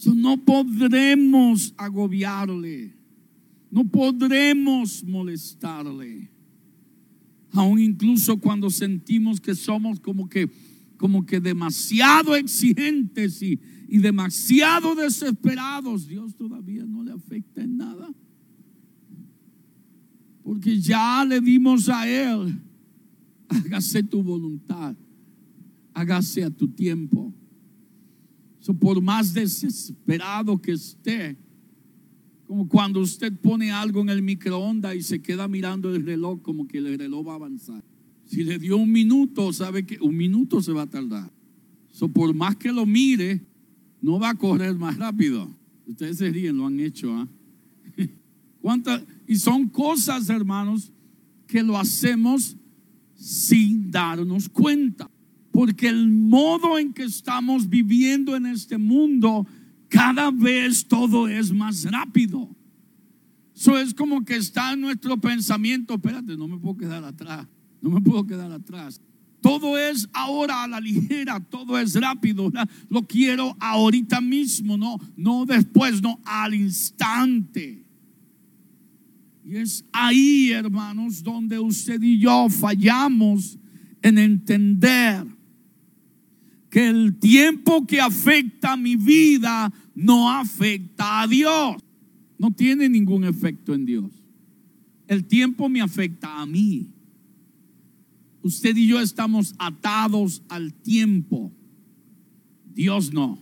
No 0.06 0.38
podremos 0.38 1.74
agobiarle, 1.78 2.96
no 3.72 3.84
podremos 3.86 5.04
molestarle. 5.04 6.30
Aún 7.52 7.80
incluso 7.80 8.38
cuando 8.38 8.70
sentimos 8.70 9.42
que 9.42 9.56
somos 9.56 10.00
como 10.00 10.30
que, 10.30 10.50
como 10.98 11.26
que 11.26 11.40
demasiado 11.40 12.36
exigentes 12.36 13.42
y, 13.42 13.60
y 13.88 13.98
demasiado 13.98 14.94
desesperados, 14.94 16.08
Dios 16.08 16.36
todavía 16.36 16.86
no 16.86 17.04
le 17.04 17.12
afecta 17.12 17.64
en 17.64 17.78
nada. 17.78 18.14
Porque 20.44 20.80
ya 20.80 21.26
le 21.26 21.42
dimos 21.42 21.90
a 21.90 22.08
Él, 22.08 22.62
hágase 23.50 24.04
tu 24.04 24.22
voluntad, 24.22 24.96
hágase 25.94 26.44
a 26.44 26.50
tu 26.50 26.68
tiempo 26.68 27.34
por 28.74 29.02
más 29.02 29.34
desesperado 29.34 30.62
que 30.62 30.74
esté, 30.74 31.38
como 32.46 32.68
cuando 32.68 33.02
usted 33.02 33.34
pone 33.34 33.72
algo 33.72 34.02
en 34.02 34.10
el 34.10 34.22
microondas 34.22 34.96
y 34.96 35.02
se 35.02 35.22
queda 35.22 35.48
mirando 35.48 35.94
el 35.94 36.06
reloj 36.06 36.42
como 36.42 36.68
que 36.68 36.78
el 36.78 36.98
reloj 36.98 37.28
va 37.28 37.34
a 37.34 37.36
avanzar. 37.36 37.84
Si 38.26 38.44
le 38.44 38.60
dio 38.60 38.78
un 38.78 38.92
minuto, 38.92 39.52
sabe 39.54 39.86
que 39.86 39.98
un 40.02 40.16
minuto 40.16 40.62
se 40.62 40.72
va 40.72 40.84
a 40.84 40.88
tardar. 40.88 41.32
Por 42.14 42.34
más 42.34 42.56
que 42.56 42.72
lo 42.72 42.86
mire, 42.86 43.42
no 44.02 44.20
va 44.20 44.30
a 44.30 44.36
correr 44.36 44.76
más 44.76 44.98
rápido. 44.98 45.50
Ustedes 45.88 46.18
se 46.18 46.30
ríen, 46.30 46.58
lo 46.58 46.68
han 46.68 46.80
hecho. 46.80 47.12
¿ah? 47.14 47.28
Y 49.28 49.36
son 49.38 49.68
cosas, 49.70 50.30
hermanos, 50.30 50.92
que 51.48 51.64
lo 51.64 51.78
hacemos 51.78 52.56
sin 53.16 53.90
darnos 53.90 54.48
cuenta. 54.50 55.10
Porque 55.58 55.88
el 55.88 56.08
modo 56.08 56.78
en 56.78 56.94
que 56.94 57.02
estamos 57.02 57.68
viviendo 57.68 58.36
en 58.36 58.46
este 58.46 58.78
mundo, 58.78 59.48
cada 59.90 60.30
vez 60.30 60.88
todo 60.88 61.28
es 61.28 61.52
más 61.52 61.84
rápido. 61.86 62.56
Eso 63.56 63.76
es 63.76 63.92
como 63.96 64.24
que 64.24 64.36
está 64.36 64.74
en 64.74 64.82
nuestro 64.82 65.20
pensamiento, 65.20 65.96
espérate, 65.96 66.38
no 66.38 66.48
me 66.48 66.60
puedo 66.60 66.78
quedar 66.78 67.04
atrás, 67.04 67.48
no 67.82 67.90
me 67.90 68.00
puedo 68.02 68.24
quedar 68.28 68.52
atrás. 68.52 69.02
Todo 69.42 69.80
es 69.80 70.08
ahora 70.14 70.62
a 70.62 70.68
la 70.68 70.80
ligera, 70.80 71.40
todo 71.40 71.80
es 71.80 71.96
rápido. 71.96 72.52
Lo 72.88 73.08
quiero 73.08 73.58
ahorita 73.60 74.22
mismo, 74.22 74.78
no, 74.78 75.00
no 75.16 75.48
después, 75.48 76.04
no 76.04 76.20
al 76.24 76.54
instante. 76.54 77.84
Y 79.44 79.56
es 79.56 79.84
ahí, 79.92 80.52
hermanos, 80.52 81.24
donde 81.24 81.58
usted 81.58 82.00
y 82.04 82.20
yo 82.20 82.48
fallamos 82.48 83.58
en 84.04 84.20
entender 84.20 85.36
que 86.70 86.88
el 86.88 87.18
tiempo 87.18 87.86
que 87.86 88.02
afecta 88.02 88.76
mi 88.76 88.96
vida 88.96 89.72
no 89.96 90.30
afecta 90.30 91.22
a 91.22 91.28
Dios. 91.28 91.78
No 92.38 92.52
tiene 92.52 92.90
ningún 92.90 93.24
efecto 93.24 93.74
en 93.74 93.86
Dios. 93.86 94.12
El 95.08 95.26
tiempo 95.26 95.70
me 95.70 95.82
afecta 95.82 96.42
a 96.42 96.46
mí. 96.46 96.94
Usted 98.42 98.76
y 98.76 98.88
yo 98.88 99.00
estamos 99.00 99.56
atados 99.58 100.44
al 100.50 100.74
tiempo. 100.74 101.52
Dios 102.74 103.12
no. 103.12 103.40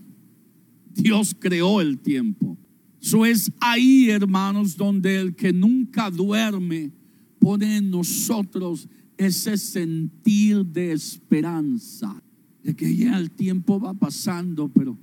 Dios 0.93 1.35
creó 1.37 1.81
el 1.81 1.99
tiempo. 1.99 2.57
Eso 3.01 3.25
es 3.25 3.51
ahí, 3.59 4.09
hermanos, 4.09 4.77
donde 4.77 5.19
el 5.19 5.35
que 5.35 5.51
nunca 5.51 6.09
duerme 6.09 6.91
pone 7.39 7.77
en 7.77 7.91
nosotros 7.91 8.87
ese 9.17 9.57
sentir 9.57 10.65
de 10.65 10.91
esperanza, 10.91 12.21
de 12.65 12.75
que 12.75 12.95
ya 12.95 13.15
el 13.19 13.29
tiempo 13.29 13.79
va 13.79 13.93
pasando, 13.93 14.67
pero 14.69 14.97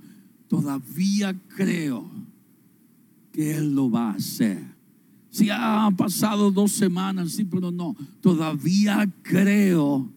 todavía 0.49 1.33
creo 1.55 2.11
que 3.31 3.55
Él 3.55 3.73
lo 3.73 3.89
va 3.89 4.11
a 4.11 4.15
hacer. 4.15 4.61
Si 5.29 5.49
han 5.49 5.95
pasado 5.95 6.51
dos 6.51 6.73
semanas, 6.73 7.31
sí, 7.31 7.45
pero 7.45 7.71
no, 7.71 7.95
todavía 8.19 9.09
creo 9.21 10.11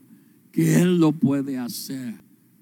que 0.50 0.82
Él 0.82 0.98
lo 0.98 1.12
puede 1.12 1.56
hacer. 1.56 2.16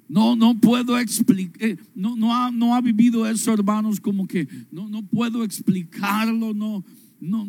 No, 0.07 0.37
no 0.37 0.55
puedo 0.61 0.99
explicar, 0.99 1.79
no, 1.94 2.14
no, 2.14 2.37
ha, 2.37 2.51
no 2.51 2.75
ha 2.75 2.83
vivido 2.83 3.27
eso, 3.27 3.55
hermanos, 3.55 3.99
como 3.99 4.27
que 4.27 4.47
no, 4.70 4.87
no 4.90 5.03
puedo 5.03 5.44
explicarlo, 5.44 6.53
no, 6.53 6.85
no, 7.25 7.47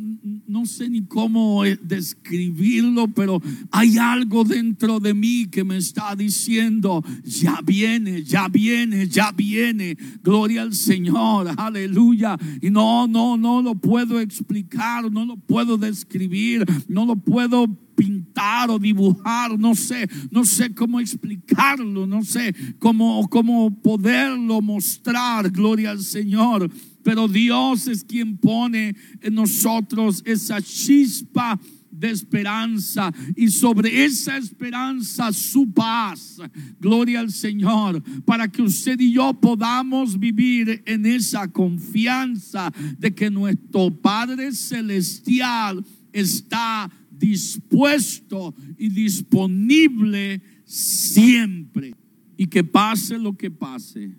no 0.47 0.65
sé 0.65 0.89
ni 0.89 1.05
cómo 1.05 1.65
eh, 1.65 1.77
describirlo, 1.81 3.07
pero 3.09 3.41
hay 3.71 3.97
algo 3.97 4.43
dentro 4.43 4.99
de 4.99 5.13
mí 5.13 5.47
que 5.47 5.63
me 5.63 5.77
está 5.77 6.15
diciendo, 6.15 7.03
ya 7.23 7.59
viene, 7.63 8.23
ya 8.23 8.47
viene, 8.47 9.07
ya 9.07 9.31
viene, 9.31 9.97
gloria 10.23 10.61
al 10.61 10.73
Señor, 10.73 11.53
aleluya. 11.57 12.37
Y 12.61 12.69
no, 12.69 13.07
no, 13.07 13.37
no 13.37 13.61
lo 13.61 13.75
puedo 13.75 14.19
explicar, 14.19 15.11
no 15.11 15.25
lo 15.25 15.35
puedo 15.37 15.77
describir, 15.77 16.65
no 16.87 17.05
lo 17.05 17.15
puedo 17.17 17.67
pintar 17.95 18.69
o 18.69 18.79
dibujar, 18.79 19.57
no 19.57 19.75
sé, 19.75 20.09
no 20.31 20.45
sé 20.45 20.73
cómo 20.73 20.99
explicarlo, 20.99 22.05
no 22.05 22.23
sé 22.23 22.53
cómo, 22.79 23.27
cómo 23.29 23.81
poderlo 23.81 24.61
mostrar, 24.61 25.49
gloria 25.49 25.91
al 25.91 26.01
Señor. 26.01 26.69
Pero 27.05 27.27
Dios 27.27 27.87
es 27.87 28.03
quien 28.03 28.35
pone 28.35 28.95
en 29.21 29.35
nosotros 29.35 30.23
esa 30.25 30.59
chispa 30.59 31.59
de 31.91 32.09
esperanza 32.09 33.13
y 33.35 33.49
sobre 33.49 34.05
esa 34.05 34.37
esperanza 34.37 35.31
su 35.31 35.71
paz. 35.71 36.41
Gloria 36.79 37.19
al 37.19 37.29
Señor, 37.29 38.01
para 38.25 38.47
que 38.47 38.63
usted 38.63 38.99
y 38.99 39.13
yo 39.13 39.39
podamos 39.39 40.17
vivir 40.17 40.81
en 40.87 41.05
esa 41.05 41.47
confianza 41.47 42.73
de 42.97 43.13
que 43.13 43.29
nuestro 43.29 43.91
Padre 43.91 44.51
Celestial 44.51 45.85
está 46.11 46.91
dispuesto 47.11 48.55
y 48.79 48.89
disponible 48.89 50.41
siempre. 50.65 51.93
Y 52.35 52.47
que 52.47 52.63
pase 52.63 53.19
lo 53.19 53.37
que 53.37 53.51
pase, 53.51 54.09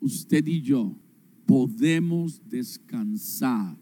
usted 0.00 0.44
y 0.48 0.60
yo 0.60 0.98
podemos 1.46 2.40
descansar 2.48 3.76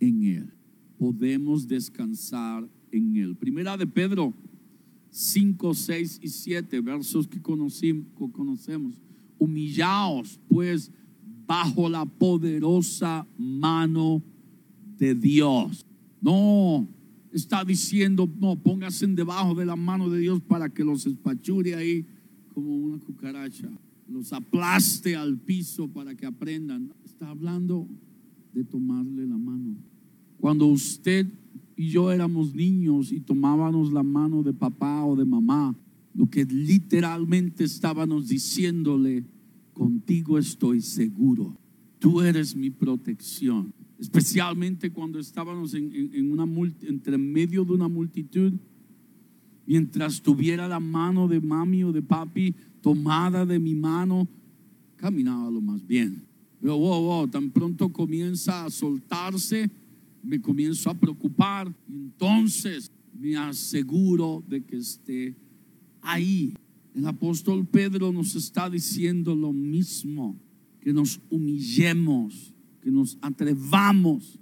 en 0.00 0.24
Él. 0.24 0.52
Podemos 0.98 1.66
descansar 1.66 2.68
en 2.90 3.16
Él. 3.16 3.36
Primera 3.36 3.76
de 3.76 3.86
Pedro 3.86 4.34
5, 5.10 5.74
6 5.74 6.20
y 6.22 6.28
7, 6.28 6.80
versos 6.80 7.26
que 7.26 7.40
conocemos. 7.40 9.00
Humillaos 9.38 10.40
pues 10.48 10.90
bajo 11.46 11.88
la 11.88 12.04
poderosa 12.04 13.26
mano 13.38 14.22
de 14.98 15.14
Dios. 15.14 15.86
No 16.20 16.86
está 17.32 17.64
diciendo, 17.64 18.28
no, 18.38 18.56
póngase 18.56 19.06
debajo 19.06 19.54
de 19.54 19.64
la 19.64 19.76
mano 19.76 20.10
de 20.10 20.20
Dios 20.20 20.40
para 20.42 20.68
que 20.68 20.84
los 20.84 21.06
espachure 21.06 21.74
ahí 21.74 22.04
como 22.52 22.74
una 22.74 22.98
cucaracha 22.98 23.70
los 24.08 24.32
aplaste 24.32 25.16
al 25.16 25.38
piso 25.38 25.88
para 25.88 26.14
que 26.14 26.26
aprendan. 26.26 26.92
Está 27.04 27.30
hablando 27.30 27.86
de 28.52 28.64
tomarle 28.64 29.26
la 29.26 29.36
mano. 29.36 29.76
Cuando 30.40 30.66
usted 30.66 31.26
y 31.76 31.90
yo 31.90 32.10
éramos 32.10 32.54
niños 32.54 33.12
y 33.12 33.20
tomábamos 33.20 33.92
la 33.92 34.02
mano 34.02 34.42
de 34.42 34.52
papá 34.52 35.04
o 35.04 35.14
de 35.14 35.24
mamá, 35.24 35.76
lo 36.14 36.28
que 36.28 36.44
literalmente 36.44 37.64
estábamos 37.64 38.28
diciéndole, 38.28 39.24
contigo 39.72 40.38
estoy 40.38 40.80
seguro, 40.80 41.56
tú 42.00 42.20
eres 42.20 42.56
mi 42.56 42.70
protección. 42.70 43.72
Especialmente 43.98 44.90
cuando 44.90 45.18
estábamos 45.18 45.74
en, 45.74 46.32
una 46.32 46.44
entre 46.82 47.18
medio 47.18 47.64
de 47.64 47.72
una 47.72 47.88
multitud, 47.88 48.52
mientras 49.66 50.22
tuviera 50.22 50.66
la 50.66 50.80
mano 50.80 51.28
de 51.28 51.40
mami 51.40 51.84
o 51.84 51.92
de 51.92 52.02
papi 52.02 52.54
tomada 52.80 53.44
de 53.44 53.58
mi 53.58 53.74
mano, 53.74 54.28
caminaba 54.96 55.50
lo 55.50 55.60
más 55.60 55.86
bien. 55.86 56.24
Pero 56.60 56.76
wow, 56.78 57.02
wow, 57.02 57.28
tan 57.28 57.50
pronto 57.50 57.90
comienza 57.92 58.64
a 58.64 58.70
soltarse, 58.70 59.70
me 60.22 60.40
comienzo 60.40 60.90
a 60.90 60.94
preocupar. 60.94 61.72
Entonces 61.88 62.90
me 63.18 63.36
aseguro 63.36 64.42
de 64.46 64.62
que 64.64 64.76
esté 64.76 65.36
ahí. 66.02 66.54
El 66.94 67.06
apóstol 67.06 67.64
Pedro 67.66 68.12
nos 68.12 68.34
está 68.34 68.68
diciendo 68.68 69.36
lo 69.36 69.52
mismo, 69.52 70.36
que 70.80 70.92
nos 70.92 71.20
humillemos, 71.30 72.52
que 72.80 72.90
nos 72.90 73.18
atrevamos 73.20 74.38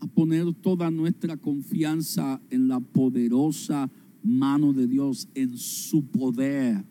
a 0.00 0.06
poner 0.06 0.52
toda 0.54 0.90
nuestra 0.90 1.36
confianza 1.36 2.40
en 2.50 2.68
la 2.68 2.80
poderosa 2.80 3.90
mano 4.22 4.72
de 4.72 4.86
Dios, 4.86 5.28
en 5.34 5.56
su 5.56 6.04
poder 6.04 6.84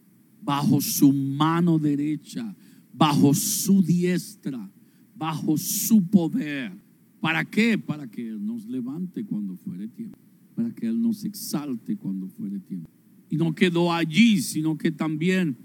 bajo 0.48 0.80
su 0.80 1.12
mano 1.12 1.78
derecha, 1.78 2.56
bajo 2.94 3.34
su 3.34 3.82
diestra, 3.82 4.72
bajo 5.14 5.58
su 5.58 6.02
poder. 6.08 6.72
¿Para 7.20 7.44
qué? 7.44 7.78
Para 7.78 8.08
que 8.08 8.30
Él 8.30 8.46
nos 8.46 8.66
levante 8.66 9.26
cuando 9.26 9.58
fuere 9.58 9.90
tiempo, 9.90 10.18
para 10.56 10.74
que 10.74 10.88
Él 10.88 11.02
nos 11.02 11.26
exalte 11.26 11.98
cuando 11.98 12.30
fuere 12.30 12.62
tiempo. 12.62 12.90
Y 13.30 13.36
no 13.36 13.54
quedó 13.54 13.92
allí, 13.92 14.42
sino 14.42 14.78
que 14.78 14.90
también 14.90 15.58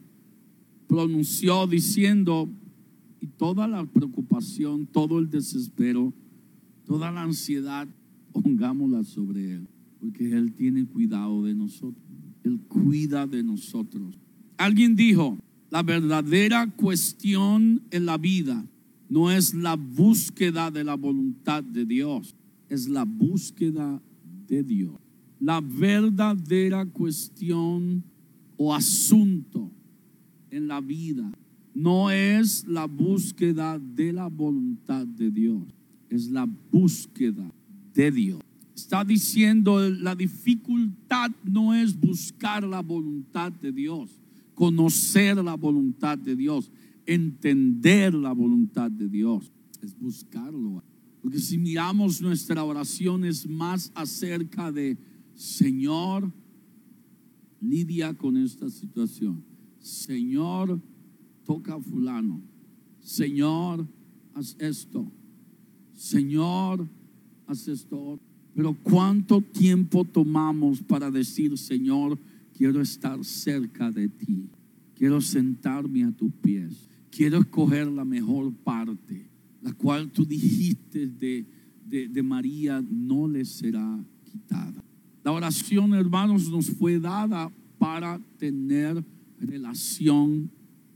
pronunció 0.88 1.68
diciendo, 1.68 2.50
y 3.20 3.28
toda 3.28 3.68
la 3.68 3.86
preocupación, 3.86 4.88
todo 4.88 5.20
el 5.20 5.30
desespero, 5.30 6.12
toda 6.84 7.12
la 7.12 7.22
ansiedad, 7.22 7.86
pongámosla 8.32 9.04
sobre 9.04 9.52
Él, 9.52 9.68
porque 10.00 10.32
Él 10.32 10.54
tiene 10.54 10.84
cuidado 10.86 11.44
de 11.44 11.54
nosotros, 11.54 12.02
Él 12.42 12.58
cuida 12.66 13.28
de 13.28 13.44
nosotros. 13.44 14.18
Alguien 14.62 14.94
dijo, 14.94 15.36
la 15.70 15.82
verdadera 15.82 16.70
cuestión 16.70 17.82
en 17.90 18.06
la 18.06 18.16
vida 18.16 18.64
no 19.08 19.28
es 19.28 19.54
la 19.54 19.74
búsqueda 19.74 20.70
de 20.70 20.84
la 20.84 20.94
voluntad 20.94 21.64
de 21.64 21.84
Dios, 21.84 22.36
es 22.68 22.88
la 22.88 23.04
búsqueda 23.04 24.00
de 24.46 24.62
Dios. 24.62 24.94
La 25.40 25.60
verdadera 25.60 26.86
cuestión 26.86 28.04
o 28.56 28.72
asunto 28.72 29.68
en 30.48 30.68
la 30.68 30.80
vida 30.80 31.28
no 31.74 32.12
es 32.12 32.64
la 32.68 32.84
búsqueda 32.84 33.80
de 33.80 34.12
la 34.12 34.28
voluntad 34.28 35.04
de 35.04 35.32
Dios, 35.32 35.74
es 36.08 36.30
la 36.30 36.48
búsqueda 36.70 37.50
de 37.94 38.12
Dios. 38.12 38.40
Está 38.76 39.02
diciendo 39.02 39.80
la 39.90 40.14
dificultad 40.14 41.32
no 41.42 41.74
es 41.74 41.98
buscar 41.98 42.62
la 42.62 42.80
voluntad 42.80 43.50
de 43.50 43.72
Dios 43.72 44.21
conocer 44.54 45.36
la 45.42 45.54
voluntad 45.54 46.18
de 46.18 46.36
Dios, 46.36 46.70
entender 47.06 48.14
la 48.14 48.32
voluntad 48.32 48.90
de 48.90 49.08
Dios, 49.08 49.50
es 49.82 49.98
buscarlo. 49.98 50.82
Porque 51.20 51.38
si 51.38 51.58
miramos 51.58 52.20
nuestra 52.20 52.64
oración 52.64 53.24
es 53.24 53.48
más 53.48 53.92
acerca 53.94 54.72
de, 54.72 54.98
Señor, 55.34 56.32
lidia 57.60 58.14
con 58.14 58.36
esta 58.36 58.68
situación. 58.68 59.44
Señor, 59.78 60.80
toca 61.44 61.74
a 61.74 61.80
fulano. 61.80 62.42
Señor, 63.00 63.86
haz 64.34 64.56
esto. 64.58 65.10
Señor, 65.94 66.88
haz 67.46 67.68
esto. 67.68 68.20
Pero 68.54 68.76
¿cuánto 68.82 69.40
tiempo 69.40 70.04
tomamos 70.04 70.82
para 70.82 71.10
decir, 71.10 71.56
Señor, 71.56 72.18
quiero 72.56 72.80
estar 72.80 73.24
cerca 73.24 73.90
de 73.90 74.08
ti. 74.08 74.48
Quiero 74.94 75.20
sentarme 75.20 76.04
a 76.04 76.12
tus 76.12 76.32
pies. 76.32 76.88
Quiero 77.10 77.38
escoger 77.38 77.88
la 77.88 78.04
mejor 78.04 78.52
parte, 78.54 79.28
la 79.60 79.72
cual 79.72 80.10
tú 80.10 80.24
dijiste 80.24 81.06
de, 81.06 81.46
de, 81.86 82.22
María 82.22 82.82
no 82.88 83.28
le 83.28 83.44
será 83.44 84.02
quitada. 84.24 84.82
La 85.22 85.32
oración, 85.32 85.94
hermanos, 85.94 86.48
nos 86.48 86.70
fue 86.70 86.98
dada 86.98 87.50
para 87.78 88.20
tener 88.38 89.04
relación 89.38 90.50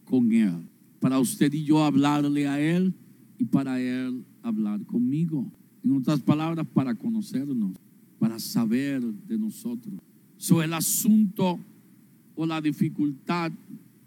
con 0.04 0.32
Él. 0.32 0.68
Para 1.00 1.18
usted 1.18 1.52
y 1.52 1.64
yo 1.64 1.84
hablarle 1.84 2.48
a 2.48 2.60
Él 2.60 2.94
y 3.38 3.44
para 3.44 3.80
Él 3.80 4.24
hablar 4.42 4.84
conmigo. 4.86 5.50
En 5.84 5.92
otras 5.92 6.20
palabras, 6.20 6.66
para 6.72 6.94
conocernos, 6.94 7.76
para 8.18 8.38
saber 8.38 9.02
de 9.02 9.38
nosotros. 9.38 10.00
So, 10.38 10.62
el 10.62 10.72
asunto 10.72 11.58
o 12.34 12.46
la 12.46 12.60
dificultad 12.60 13.52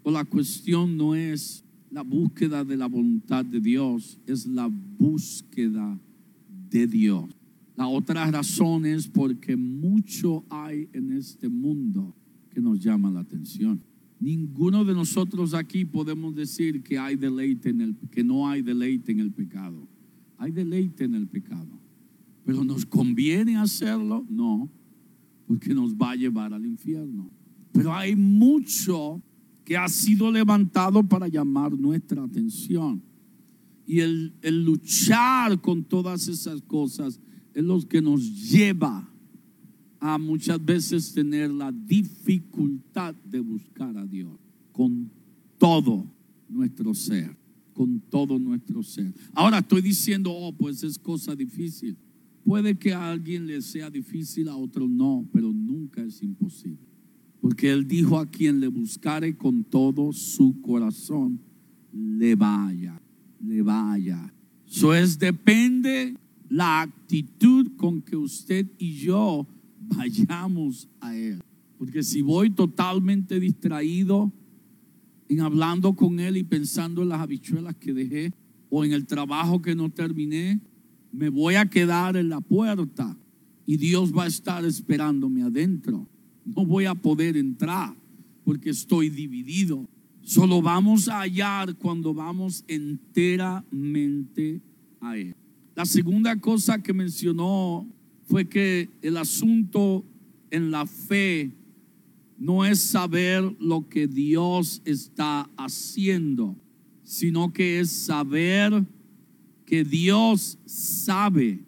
o 0.02 0.10
la 0.10 0.24
cuestión 0.24 0.96
no 0.96 1.14
es 1.14 1.64
la 1.90 2.02
búsqueda 2.02 2.64
de 2.64 2.76
la 2.76 2.86
voluntad 2.86 3.44
de 3.44 3.60
Dios, 3.60 4.18
es 4.26 4.46
la 4.46 4.68
búsqueda 4.68 5.98
de 6.70 6.86
Dios. 6.86 7.24
La 7.76 7.88
otra 7.88 8.30
razón 8.30 8.86
es 8.86 9.08
porque 9.08 9.56
mucho 9.56 10.44
hay 10.50 10.88
en 10.92 11.12
este 11.12 11.48
mundo 11.48 12.14
que 12.50 12.60
nos 12.60 12.78
llama 12.78 13.10
la 13.10 13.20
atención. 13.20 13.82
Ninguno 14.20 14.84
de 14.84 14.94
nosotros 14.94 15.54
aquí 15.54 15.84
podemos 15.84 16.34
decir 16.34 16.82
que 16.82 16.98
hay 16.98 17.16
deleite 17.16 17.70
en 17.70 17.80
el 17.80 17.96
que 18.10 18.22
no 18.22 18.48
hay 18.48 18.60
deleite 18.60 19.12
en 19.12 19.20
el 19.20 19.32
pecado. 19.32 19.88
Hay 20.36 20.52
deleite 20.52 21.04
en 21.04 21.14
el 21.14 21.26
pecado. 21.26 21.80
Pero 22.44 22.62
nos 22.64 22.84
conviene 22.84 23.56
hacerlo? 23.56 24.26
No, 24.28 24.70
porque 25.50 25.74
nos 25.74 25.96
va 25.96 26.12
a 26.12 26.14
llevar 26.14 26.54
al 26.54 26.64
infierno. 26.64 27.28
Pero 27.72 27.92
hay 27.92 28.14
mucho 28.14 29.20
que 29.64 29.76
ha 29.76 29.88
sido 29.88 30.30
levantado 30.30 31.02
para 31.02 31.26
llamar 31.26 31.76
nuestra 31.76 32.22
atención. 32.22 33.02
Y 33.84 33.98
el, 33.98 34.32
el 34.42 34.64
luchar 34.64 35.60
con 35.60 35.82
todas 35.82 36.28
esas 36.28 36.62
cosas 36.62 37.18
es 37.52 37.64
lo 37.64 37.80
que 37.80 38.00
nos 38.00 38.48
lleva 38.48 39.12
a 39.98 40.18
muchas 40.18 40.64
veces 40.64 41.12
tener 41.12 41.50
la 41.50 41.72
dificultad 41.72 43.16
de 43.16 43.40
buscar 43.40 43.98
a 43.98 44.06
Dios 44.06 44.38
con 44.70 45.10
todo 45.58 46.06
nuestro 46.48 46.94
ser, 46.94 47.36
con 47.74 47.98
todo 48.08 48.38
nuestro 48.38 48.84
ser. 48.84 49.12
Ahora 49.32 49.58
estoy 49.58 49.82
diciendo, 49.82 50.30
oh, 50.32 50.52
pues 50.52 50.84
es 50.84 50.96
cosa 50.96 51.34
difícil. 51.34 51.96
Puede 52.44 52.78
que 52.78 52.92
a 52.92 53.10
alguien 53.10 53.46
le 53.46 53.62
sea 53.62 53.90
difícil, 53.90 54.48
a 54.48 54.56
otro 54.56 54.88
no, 54.88 55.28
pero 55.32 55.52
nunca 55.52 56.02
es 56.02 56.22
imposible. 56.22 56.86
Porque 57.40 57.70
Él 57.70 57.86
dijo 57.86 58.18
a 58.18 58.26
quien 58.26 58.60
le 58.60 58.68
buscare 58.68 59.36
con 59.36 59.64
todo 59.64 60.12
su 60.12 60.60
corazón, 60.60 61.40
le 61.92 62.34
vaya, 62.34 63.00
le 63.40 63.62
vaya. 63.62 64.32
Eso 64.66 64.94
es, 64.94 65.18
depende 65.18 66.14
la 66.48 66.82
actitud 66.82 67.76
con 67.76 68.02
que 68.02 68.16
usted 68.16 68.66
y 68.78 68.94
yo 68.94 69.46
vayamos 69.96 70.88
a 71.00 71.16
Él. 71.16 71.40
Porque 71.78 72.02
si 72.02 72.20
voy 72.20 72.50
totalmente 72.50 73.40
distraído 73.40 74.32
en 75.28 75.40
hablando 75.40 75.94
con 75.94 76.20
Él 76.20 76.36
y 76.36 76.44
pensando 76.44 77.02
en 77.02 77.08
las 77.08 77.20
habichuelas 77.20 77.76
que 77.76 77.94
dejé 77.94 78.32
o 78.68 78.84
en 78.84 78.92
el 78.92 79.06
trabajo 79.06 79.62
que 79.62 79.74
no 79.74 79.88
terminé, 79.90 80.60
me 81.12 81.28
voy 81.28 81.56
a 81.56 81.66
quedar 81.66 82.16
en 82.16 82.28
la 82.28 82.40
puerta 82.40 83.16
y 83.66 83.76
Dios 83.76 84.12
va 84.16 84.24
a 84.24 84.28
estar 84.28 84.64
esperándome 84.64 85.42
adentro. 85.42 86.08
No 86.44 86.64
voy 86.66 86.86
a 86.86 86.94
poder 86.94 87.36
entrar 87.36 87.94
porque 88.44 88.70
estoy 88.70 89.10
dividido. 89.10 89.88
Solo 90.22 90.62
vamos 90.62 91.08
a 91.08 91.20
hallar 91.20 91.76
cuando 91.76 92.12
vamos 92.14 92.64
enteramente 92.68 94.60
a 95.00 95.16
Él. 95.16 95.34
La 95.74 95.84
segunda 95.86 96.36
cosa 96.36 96.82
que 96.82 96.92
mencionó 96.92 97.86
fue 98.24 98.48
que 98.48 98.88
el 99.02 99.16
asunto 99.16 100.04
en 100.50 100.70
la 100.70 100.86
fe 100.86 101.52
no 102.38 102.64
es 102.64 102.80
saber 102.80 103.54
lo 103.60 103.88
que 103.88 104.06
Dios 104.06 104.82
está 104.84 105.50
haciendo, 105.56 106.56
sino 107.02 107.52
que 107.52 107.80
es 107.80 107.90
saber 107.90 108.84
que 109.70 109.84
Dios 109.84 110.58
sabe 110.66 111.64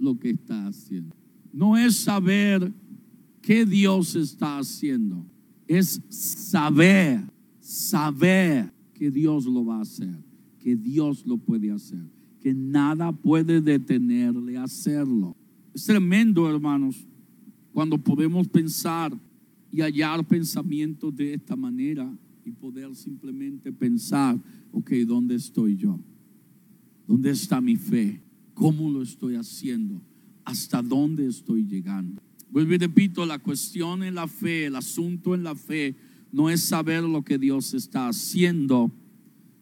lo 0.00 0.18
que 0.18 0.30
está 0.30 0.66
haciendo. 0.66 1.14
No 1.52 1.76
es 1.76 1.94
saber 1.94 2.72
qué 3.40 3.64
Dios 3.64 4.16
está 4.16 4.58
haciendo, 4.58 5.24
es 5.68 6.02
saber, 6.08 7.22
saber 7.60 8.72
que 8.92 9.12
Dios 9.12 9.46
lo 9.46 9.64
va 9.64 9.76
a 9.76 9.82
hacer, 9.82 10.12
que 10.58 10.74
Dios 10.74 11.24
lo 11.24 11.38
puede 11.38 11.70
hacer, 11.70 12.02
que 12.40 12.52
nada 12.52 13.12
puede 13.12 13.60
detenerle 13.60 14.56
a 14.56 14.64
hacerlo. 14.64 15.36
Es 15.72 15.84
tremendo, 15.84 16.50
hermanos, 16.50 17.06
cuando 17.72 17.96
podemos 17.96 18.48
pensar 18.48 19.16
y 19.70 19.82
hallar 19.82 20.26
pensamientos 20.26 21.14
de 21.14 21.34
esta 21.34 21.54
manera 21.54 22.12
y 22.44 22.50
poder 22.50 22.92
simplemente 22.96 23.72
pensar, 23.72 24.36
ok, 24.72 24.90
¿dónde 25.06 25.36
estoy 25.36 25.76
yo? 25.76 25.96
¿Dónde 27.06 27.30
está 27.30 27.60
mi 27.60 27.76
fe? 27.76 28.22
¿Cómo 28.54 28.90
lo 28.90 29.02
estoy 29.02 29.36
haciendo? 29.36 30.00
¿Hasta 30.44 30.82
dónde 30.82 31.26
estoy 31.26 31.64
llegando? 31.64 32.22
Vuelvo 32.50 32.72
repito, 32.78 33.26
la 33.26 33.38
cuestión 33.38 34.02
en 34.02 34.14
la 34.14 34.28
fe, 34.28 34.66
el 34.66 34.76
asunto 34.76 35.34
en 35.34 35.42
la 35.42 35.54
fe, 35.54 35.96
no 36.32 36.50
es 36.50 36.62
saber 36.62 37.02
lo 37.02 37.22
que 37.22 37.38
Dios 37.38 37.74
está 37.74 38.08
haciendo, 38.08 38.90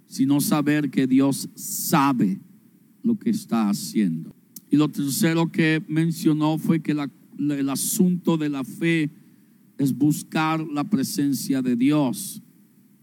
sino 0.07 0.40
saber 0.40 0.90
que 0.90 1.07
Dios 1.07 1.49
sabe 1.55 2.40
lo 3.03 3.18
que 3.18 3.30
está 3.30 3.68
haciendo. 3.68 4.34
Y 4.70 4.76
lo 4.76 4.88
tercero 4.88 5.51
que 5.51 5.82
mencionó 5.88 6.59
fue 6.59 6.80
que 6.82 6.92
el 6.92 7.68
asunto 7.68 8.36
de 8.36 8.49
la 8.49 8.64
fe 8.64 9.11
es 9.78 9.97
buscar 9.97 10.61
la 10.61 10.84
presencia 10.84 11.62
de 11.62 11.76
Dios, 11.76 12.42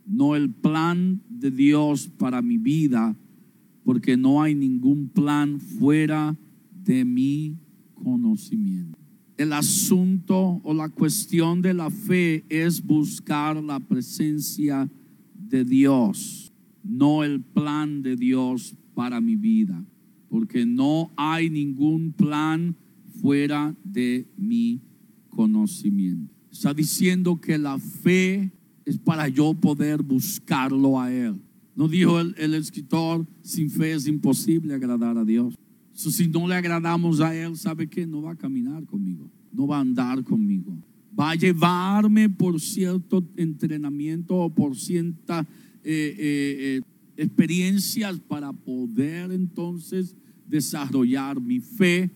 no 0.06 0.36
el 0.36 0.50
plan 0.50 1.22
de 1.30 1.52
Dios 1.52 2.10
para 2.18 2.42
mi 2.42 2.58
vida, 2.58 3.16
porque 3.84 4.18
no 4.18 4.42
hay 4.42 4.56
ningún 4.56 5.10
plan 5.10 5.60
fuera 5.60 6.38
de 6.84 7.06
mi 7.06 7.58
conocimiento. 7.94 8.98
El 9.38 9.54
asunto 9.54 10.62
o 10.64 10.74
la 10.74 10.90
cuestión 10.90 11.62
de 11.62 11.74
la 11.74 11.90
fe 11.90 12.46
es 12.50 12.86
buscar 12.86 13.62
la 13.64 13.80
presencia 13.80 14.90
de 15.34 15.66
Dios, 15.66 16.54
no 16.84 17.24
el 17.24 17.42
plan 17.42 18.02
de 18.04 18.16
Dios 18.16 18.76
para 18.94 19.20
mi 19.20 19.36
vida 19.36 19.84
porque 20.32 20.66
no 20.66 21.12
hay 21.18 21.50
ningún 21.50 22.14
plan 22.14 22.74
fuera 23.22 23.76
de 23.84 24.26
mi 24.38 24.82
conocimiento. 25.28 26.34
Está 26.50 26.74
diciendo 26.74 27.42
que 27.42 27.58
la 27.58 27.78
fe 27.78 28.50
es 28.86 28.98
para 28.98 29.28
yo 29.28 29.54
poder 29.54 30.02
buscarlo 30.02 31.02
a 31.02 31.12
Él. 31.12 31.36
No 31.76 31.88
dijo 31.88 32.20
el, 32.20 32.54
escritor, 32.54 33.26
sin 33.42 33.70
fe 33.70 33.94
es 33.94 34.08
imposible 34.08 34.74
agradar 34.74 35.18
a 35.18 35.26
Dios. 35.26 35.56
si 35.94 36.28
no 36.28 36.48
le 36.48 36.56
agradamos 36.56 37.22
a 37.22 37.36
Él, 37.36 37.56
¿sabe 37.56 37.88
qué? 37.88 38.06
No 38.06 38.22
va 38.22 38.32
a 38.32 38.36
caminar 38.36 38.86
conmigo, 38.86 39.30
no 39.52 39.68
va 39.68 39.78
a 39.78 39.82
andar 39.82 40.24
conmigo. 40.24 40.76
Va 41.18 41.32
a 41.32 41.36
llevarme 41.36 42.30
por 42.30 42.60
cierto 42.60 43.24
entrenamiento 43.36 44.36
o 44.36 44.50
por 44.50 44.78
cierta 44.78 45.48
eh, 45.84 46.16
eh, 46.18 46.58
eh, 46.78 46.82
experiencias 47.18 48.20
para 48.20 48.54
poder 48.54 49.32
entonces 49.32 50.16
desarrollar 50.48 51.40
mi 51.40 51.60
fe 51.60 52.10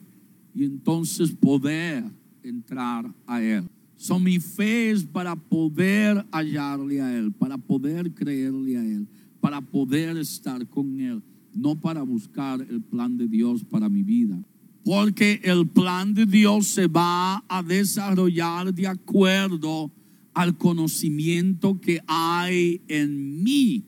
y 0.54 0.64
entonces 0.64 1.32
poder 1.32 2.04
entrar 2.44 3.14
a 3.26 3.42
Él. 3.42 3.66
So, 3.98 4.20
mi 4.20 4.40
fe 4.40 4.92
es 4.92 5.04
para 5.04 5.36
poder 5.36 6.26
hallarle 6.32 7.02
a 7.02 7.18
Él, 7.18 7.32
para 7.32 7.58
poder 7.58 8.14
creerle 8.14 8.78
a 8.78 8.86
Él, 8.86 9.08
para 9.46 9.62
poder 9.62 10.18
estar 10.18 10.68
con 10.70 11.00
Él, 11.00 11.22
no 11.54 11.80
para 11.80 12.02
buscar 12.02 12.66
el 12.68 12.82
plan 12.82 13.16
de 13.16 13.28
Dios 13.28 13.64
para 13.64 13.90
mi 13.90 14.02
vida. 14.02 14.44
Porque 14.84 15.40
el 15.44 15.68
plan 15.68 16.16
de 16.16 16.26
Dios 16.26 16.66
se 16.66 16.88
va 16.88 17.46
a 17.48 17.62
desarrollar 17.62 18.74
de 18.74 18.88
acuerdo 18.88 19.92
al 20.34 20.58
conocimiento 20.58 21.80
que 21.80 22.02
hay 22.08 22.82
en 22.88 23.44
mí 23.44 23.86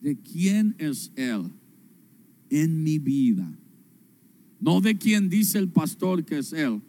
de 0.00 0.16
quién 0.16 0.76
es 0.78 1.10
Él 1.16 1.50
en 2.48 2.80
mi 2.84 3.00
vida. 3.00 3.52
No 4.60 4.80
de 4.80 4.96
quien 4.96 5.28
dice 5.28 5.58
el 5.58 5.70
pastor 5.70 6.24
que 6.24 6.38
es 6.38 6.52
Él, 6.52 6.80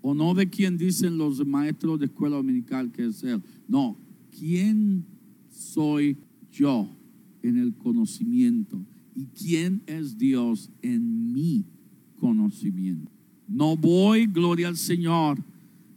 o 0.00 0.14
no 0.14 0.32
de 0.32 0.48
quien 0.48 0.78
dicen 0.78 1.18
los 1.18 1.44
maestros 1.44 1.98
de 1.98 2.06
escuela 2.06 2.36
dominical 2.36 2.92
que 2.92 3.06
es 3.06 3.20
Él. 3.24 3.42
No, 3.66 3.98
¿quién 4.30 5.04
soy 5.50 6.18
yo 6.52 6.95
en 7.48 7.58
el 7.58 7.74
conocimiento? 7.74 8.84
¿Y 9.14 9.26
quién 9.26 9.82
es 9.86 10.18
Dios 10.18 10.70
en 10.82 11.32
mi 11.32 11.64
conocimiento? 12.16 13.10
No 13.48 13.76
voy, 13.76 14.26
gloria 14.26 14.68
al 14.68 14.76
Señor, 14.76 15.42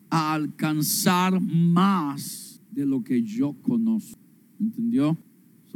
a 0.10 0.34
alcanzar 0.34 1.40
más 1.42 2.62
de 2.72 2.86
lo 2.86 3.04
que 3.04 3.24
yo 3.24 3.54
conozco. 3.62 4.20
¿Entendió? 4.60 5.18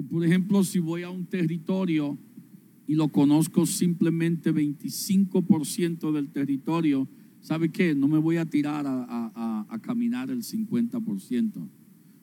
por 0.09 0.26
ejemplo, 0.26 0.63
si 0.63 0.80
voy 0.80 1.03
a 1.03 1.11
un 1.11 1.26
territorio 1.26 2.17
y 2.88 2.95
lo 2.95 3.09
conozco 3.09 3.65
simplemente 3.67 4.51
25% 4.51 6.11
del 6.11 6.30
territorio, 6.30 7.07
¿sabe 7.41 7.69
qué? 7.69 7.93
No 7.93 8.07
me 8.07 8.17
voy 8.17 8.38
a 8.38 8.45
tirar 8.45 8.88
a, 8.88 9.65
a 9.69 9.80
caminar 9.80 10.32
el 10.32 10.41
50%, 10.41 11.69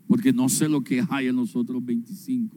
porque 0.08 0.32
no 0.32 0.48
sé 0.48 0.68
lo 0.68 0.82
que 0.82 1.04
hay 1.08 1.28
en 1.28 1.36
los 1.36 1.54
otros 1.54 1.80
25%. 1.80 2.50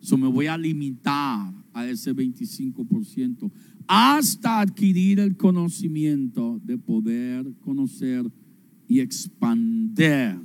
So 0.00 0.16
me 0.16 0.28
voy 0.28 0.46
a 0.46 0.56
limitar 0.56 1.52
a 1.72 1.86
ese 1.86 2.14
25% 2.14 3.50
hasta 3.86 4.60
adquirir 4.60 5.18
el 5.18 5.36
conocimiento 5.36 6.60
de 6.62 6.76
poder 6.76 7.50
conocer 7.60 8.30
y 8.86 9.00
expander 9.00 10.38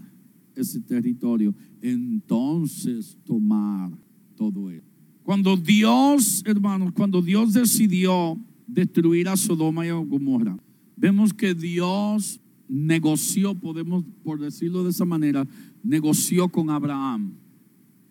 ese 0.56 0.80
territorio. 0.80 1.54
Entonces 1.82 3.18
tomar 3.26 3.91
todo 4.36 4.72
eso. 4.72 4.88
Cuando 5.24 5.56
Dios, 5.58 6.43
hermanos, 6.45 6.91
cuando 6.93 7.22
Dios 7.22 7.54
decidió 7.54 8.38
destruir 8.68 9.28
a 9.28 9.38
Sodoma 9.38 9.86
y 9.86 9.89
a 9.89 9.93
Gomorra, 9.95 10.58
vemos 10.95 11.34
que 11.34 11.54
Dios 11.54 12.39
negoció, 12.68 13.56
podemos 13.56 14.04
por 14.24 14.39
decirlo 14.39 14.84
de 14.84 14.89
esa 14.89 15.06
manera, 15.06 15.47
negoció 15.84 16.49
con 16.49 16.70
Abraham 16.70 17.34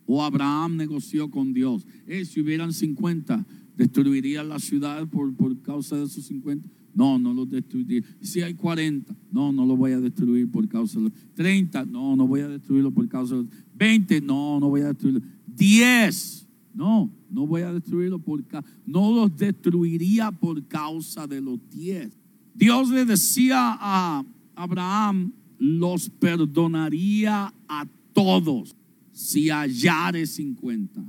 o 0.06 0.22
Abraham 0.22 0.76
negoció 0.76 1.30
con 1.30 1.52
Dios. 1.52 1.86
Eh, 2.06 2.24
si 2.24 2.40
hubieran 2.40 2.72
50, 2.72 3.46
¿destruiría 3.76 4.42
la 4.42 4.58
ciudad 4.58 5.06
por, 5.08 5.34
por 5.34 5.60
causa 5.62 5.96
de 5.96 6.04
esos 6.04 6.24
50? 6.24 6.68
No, 6.94 7.18
no 7.18 7.32
los 7.32 7.48
destruiría. 7.48 8.02
Si 8.20 8.42
hay 8.42 8.54
40, 8.54 9.14
no, 9.30 9.52
no 9.52 9.64
los 9.64 9.78
voy 9.78 9.92
a 9.92 10.00
destruir 10.00 10.50
por 10.50 10.68
causa 10.68 10.98
de 10.98 11.04
los 11.04 11.12
30, 11.34 11.86
no, 11.86 12.16
no 12.16 12.26
voy 12.26 12.40
a 12.40 12.48
destruirlo 12.48 12.90
por 12.90 13.08
causa 13.08 13.36
de 13.36 13.42
los 13.42 13.50
20, 13.74 14.20
no, 14.20 14.60
no 14.60 14.68
voy 14.68 14.82
a 14.82 14.88
destruirlo. 14.88 15.22
10, 15.46 16.48
no, 16.74 17.10
no 17.30 17.46
voy 17.46 17.62
a 17.62 17.72
destruirlo 17.72 18.18
por 18.18 18.44
no 18.86 19.12
los 19.12 19.36
destruiría 19.36 20.30
por 20.32 20.66
causa 20.66 21.26
de 21.26 21.40
los 21.40 21.58
10. 21.70 22.10
Dios 22.54 22.90
le 22.90 23.04
decía 23.04 23.76
a 23.80 24.24
Abraham, 24.54 25.32
los 25.58 26.10
perdonaría 26.10 27.54
a 27.68 27.86
todos 28.12 28.76
si 29.22 29.50
hallare 29.50 30.26
50 30.26 31.04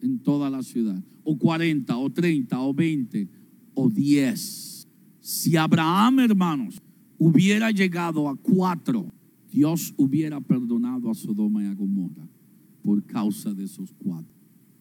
en 0.00 0.18
toda 0.20 0.48
la 0.48 0.62
ciudad, 0.62 1.02
o 1.24 1.36
40, 1.36 1.96
o 1.96 2.08
30, 2.08 2.60
o 2.60 2.72
20, 2.72 3.28
o 3.74 3.88
10. 3.90 4.88
Si 5.20 5.56
Abraham, 5.56 6.20
hermanos, 6.20 6.80
hubiera 7.18 7.72
llegado 7.72 8.28
a 8.28 8.36
4, 8.36 9.04
Dios 9.50 9.92
hubiera 9.96 10.40
perdonado 10.40 11.10
a 11.10 11.14
Sodoma 11.14 11.64
y 11.64 11.66
a 11.66 11.74
Gomorra 11.74 12.28
por 12.82 13.02
causa 13.02 13.52
de 13.52 13.64
esos 13.64 13.92
cuatro. 13.98 14.32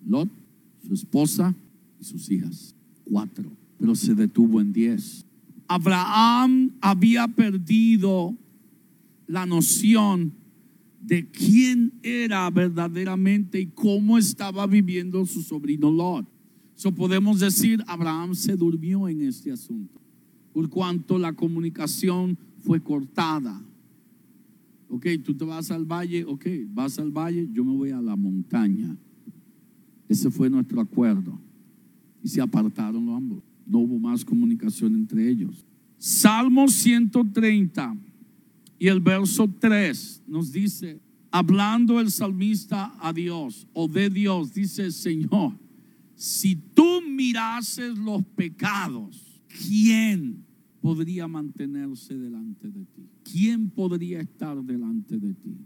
Lot, 0.05 0.29
su 0.85 0.93
esposa 0.93 1.55
y 1.99 2.03
sus 2.03 2.29
hijas. 2.29 2.75
Cuatro. 3.03 3.49
Pero 3.79 3.95
se 3.95 4.13
detuvo 4.13 4.61
en 4.61 4.71
10. 4.71 5.25
Abraham 5.67 6.71
había 6.81 7.27
perdido 7.27 8.35
la 9.25 9.47
noción 9.47 10.33
de 11.05 11.29
quién 11.29 11.93
era 12.01 12.49
verdaderamente 12.49 13.59
y 13.59 13.67
cómo 13.67 14.17
estaba 14.17 14.65
viviendo 14.65 15.23
su 15.25 15.41
sobrino 15.43 15.91
Lot. 15.91 16.27
So 16.73 16.93
podemos 16.93 17.39
decir, 17.39 17.83
Abraham 17.87 18.33
se 18.33 18.55
durmió 18.57 19.07
en 19.07 19.21
este 19.21 19.51
asunto, 19.51 20.01
por 20.51 20.67
cuanto 20.69 21.19
la 21.19 21.33
comunicación 21.33 22.37
fue 22.57 22.81
cortada. 22.81 23.61
Ok, 24.89 25.05
tú 25.23 25.35
te 25.35 25.45
vas 25.45 25.69
al 25.69 25.85
valle, 25.85 26.25
ok, 26.25 26.45
vas 26.69 26.97
al 26.97 27.11
valle, 27.11 27.47
yo 27.51 27.63
me 27.63 27.73
voy 27.73 27.91
a 27.91 28.01
la 28.01 28.15
montaña. 28.15 28.97
Ese 30.09 30.31
fue 30.31 30.49
nuestro 30.49 30.81
acuerdo. 30.81 31.39
Y 32.23 32.29
se 32.29 32.41
apartaron 32.41 33.05
los 33.05 33.15
ambos. 33.15 33.43
No 33.65 33.79
hubo 33.79 33.99
más 33.99 34.25
comunicación 34.25 34.95
entre 34.95 35.29
ellos. 35.29 35.65
Salmo 35.97 36.67
130 36.67 37.95
y 38.77 38.87
el 38.87 38.99
verso 38.99 39.49
3 39.59 40.23
nos 40.27 40.51
dice, 40.51 40.99
hablando 41.31 41.99
el 41.99 42.11
salmista 42.11 42.95
a 42.99 43.13
Dios 43.13 43.67
o 43.73 43.87
de 43.87 44.09
Dios, 44.09 44.53
dice, 44.53 44.91
Señor, 44.91 45.57
si 46.15 46.55
tú 46.55 47.01
mirases 47.01 47.97
los 47.97 48.23
pecados, 48.35 49.41
¿quién 49.67 50.45
podría 50.81 51.27
mantenerse 51.27 52.15
delante 52.15 52.69
de 52.69 52.85
ti? 52.85 53.09
¿Quién 53.23 53.69
podría 53.69 54.21
estar 54.21 54.61
delante 54.63 55.17
de 55.17 55.33
ti? 55.33 55.57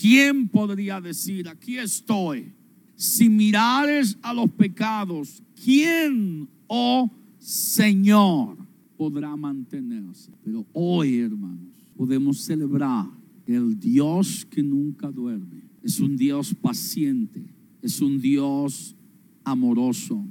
¿Quién 0.00 0.48
podría 0.48 1.00
decir, 1.00 1.48
aquí 1.48 1.78
estoy? 1.78 2.52
Si 2.96 3.28
mirares 3.28 4.18
a 4.22 4.34
los 4.34 4.50
pecados, 4.50 5.42
¿quién, 5.62 6.48
oh 6.66 7.10
Señor, 7.38 8.56
podrá 8.96 9.36
mantenerse? 9.36 10.32
Pero 10.42 10.66
hoy, 10.72 11.20
hermanos, 11.20 11.73
podemos 11.96 12.40
celebrar 12.40 13.06
el 13.46 13.78
Dios 13.78 14.46
que 14.50 14.62
nunca 14.62 15.10
duerme. 15.10 15.62
Es 15.82 16.00
un 16.00 16.16
Dios 16.16 16.54
paciente, 16.54 17.44
es 17.82 18.00
un 18.00 18.20
Dios 18.20 18.96
amoroso, 19.44 20.24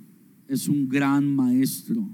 es 0.48 0.68
un 0.68 0.90
gran 0.90 1.36
maestro, 1.36 2.08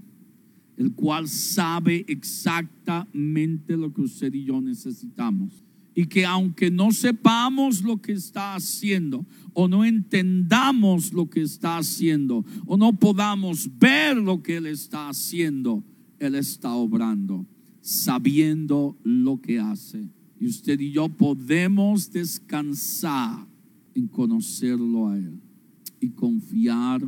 el 0.77 0.93
cual 0.93 1.27
sabe 1.27 2.05
exactamente 2.07 3.77
lo 3.77 3.93
que 3.93 4.01
usted 4.01 4.33
y 4.33 4.45
yo 4.45 4.61
necesitamos. 4.61 5.63
Y 5.95 6.05
que 6.05 6.25
aunque 6.25 6.69
no 6.69 6.91
sepamos 6.91 7.81
lo 7.81 8.01
que 8.01 8.13
está 8.13 8.55
haciendo, 8.55 9.25
o 9.53 9.67
no 9.67 9.83
entendamos 9.83 11.11
lo 11.11 11.29
que 11.29 11.41
está 11.41 11.77
haciendo, 11.77 12.45
o 12.65 12.77
no 12.77 12.97
podamos 12.97 13.69
ver 13.77 14.15
lo 14.17 14.41
que 14.41 14.57
Él 14.57 14.67
está 14.67 15.09
haciendo, 15.09 15.83
Él 16.19 16.35
está 16.35 16.73
obrando 16.73 17.45
sabiendo 17.89 18.95
lo 19.03 19.41
que 19.41 19.59
hace. 19.59 20.07
Y 20.39 20.45
usted 20.45 20.79
y 20.79 20.91
yo 20.91 21.09
podemos 21.09 22.11
descansar 22.11 23.47
en 23.95 24.07
conocerlo 24.07 25.07
a 25.07 25.17
Él 25.17 25.41
y 25.99 26.09
confiar 26.09 27.01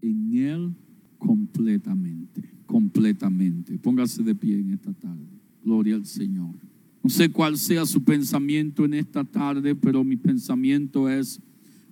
en 0.00 0.34
Él 0.34 0.74
completamente, 1.18 2.50
completamente. 2.64 3.78
Póngase 3.78 4.22
de 4.22 4.34
pie 4.34 4.58
en 4.58 4.70
esta 4.70 4.94
tarde. 4.94 5.28
Gloria 5.62 5.96
al 5.96 6.06
Señor. 6.06 6.54
No 7.02 7.10
sé 7.10 7.30
cuál 7.30 7.58
sea 7.58 7.84
su 7.84 8.02
pensamiento 8.02 8.86
en 8.86 8.94
esta 8.94 9.24
tarde, 9.24 9.74
pero 9.74 10.02
mi 10.02 10.16
pensamiento 10.16 11.06
es, 11.06 11.38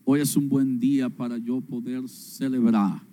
hoy 0.04 0.20
es 0.20 0.34
un 0.36 0.48
buen 0.48 0.80
día 0.80 1.10
para 1.10 1.36
yo 1.36 1.60
poder 1.60 2.08
celebrar 2.08 3.06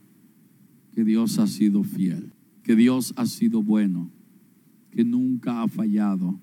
que 0.94 1.04
Dios 1.04 1.40
ha 1.40 1.48
sido 1.48 1.84
fiel, 1.84 2.32
que 2.64 2.76
Dios 2.78 3.14
ha 3.18 3.26
sido 3.26 3.62
bueno 3.62 4.16
que 4.96 5.04
nunca 5.04 5.62
ha 5.62 5.68
fallado, 5.68 6.40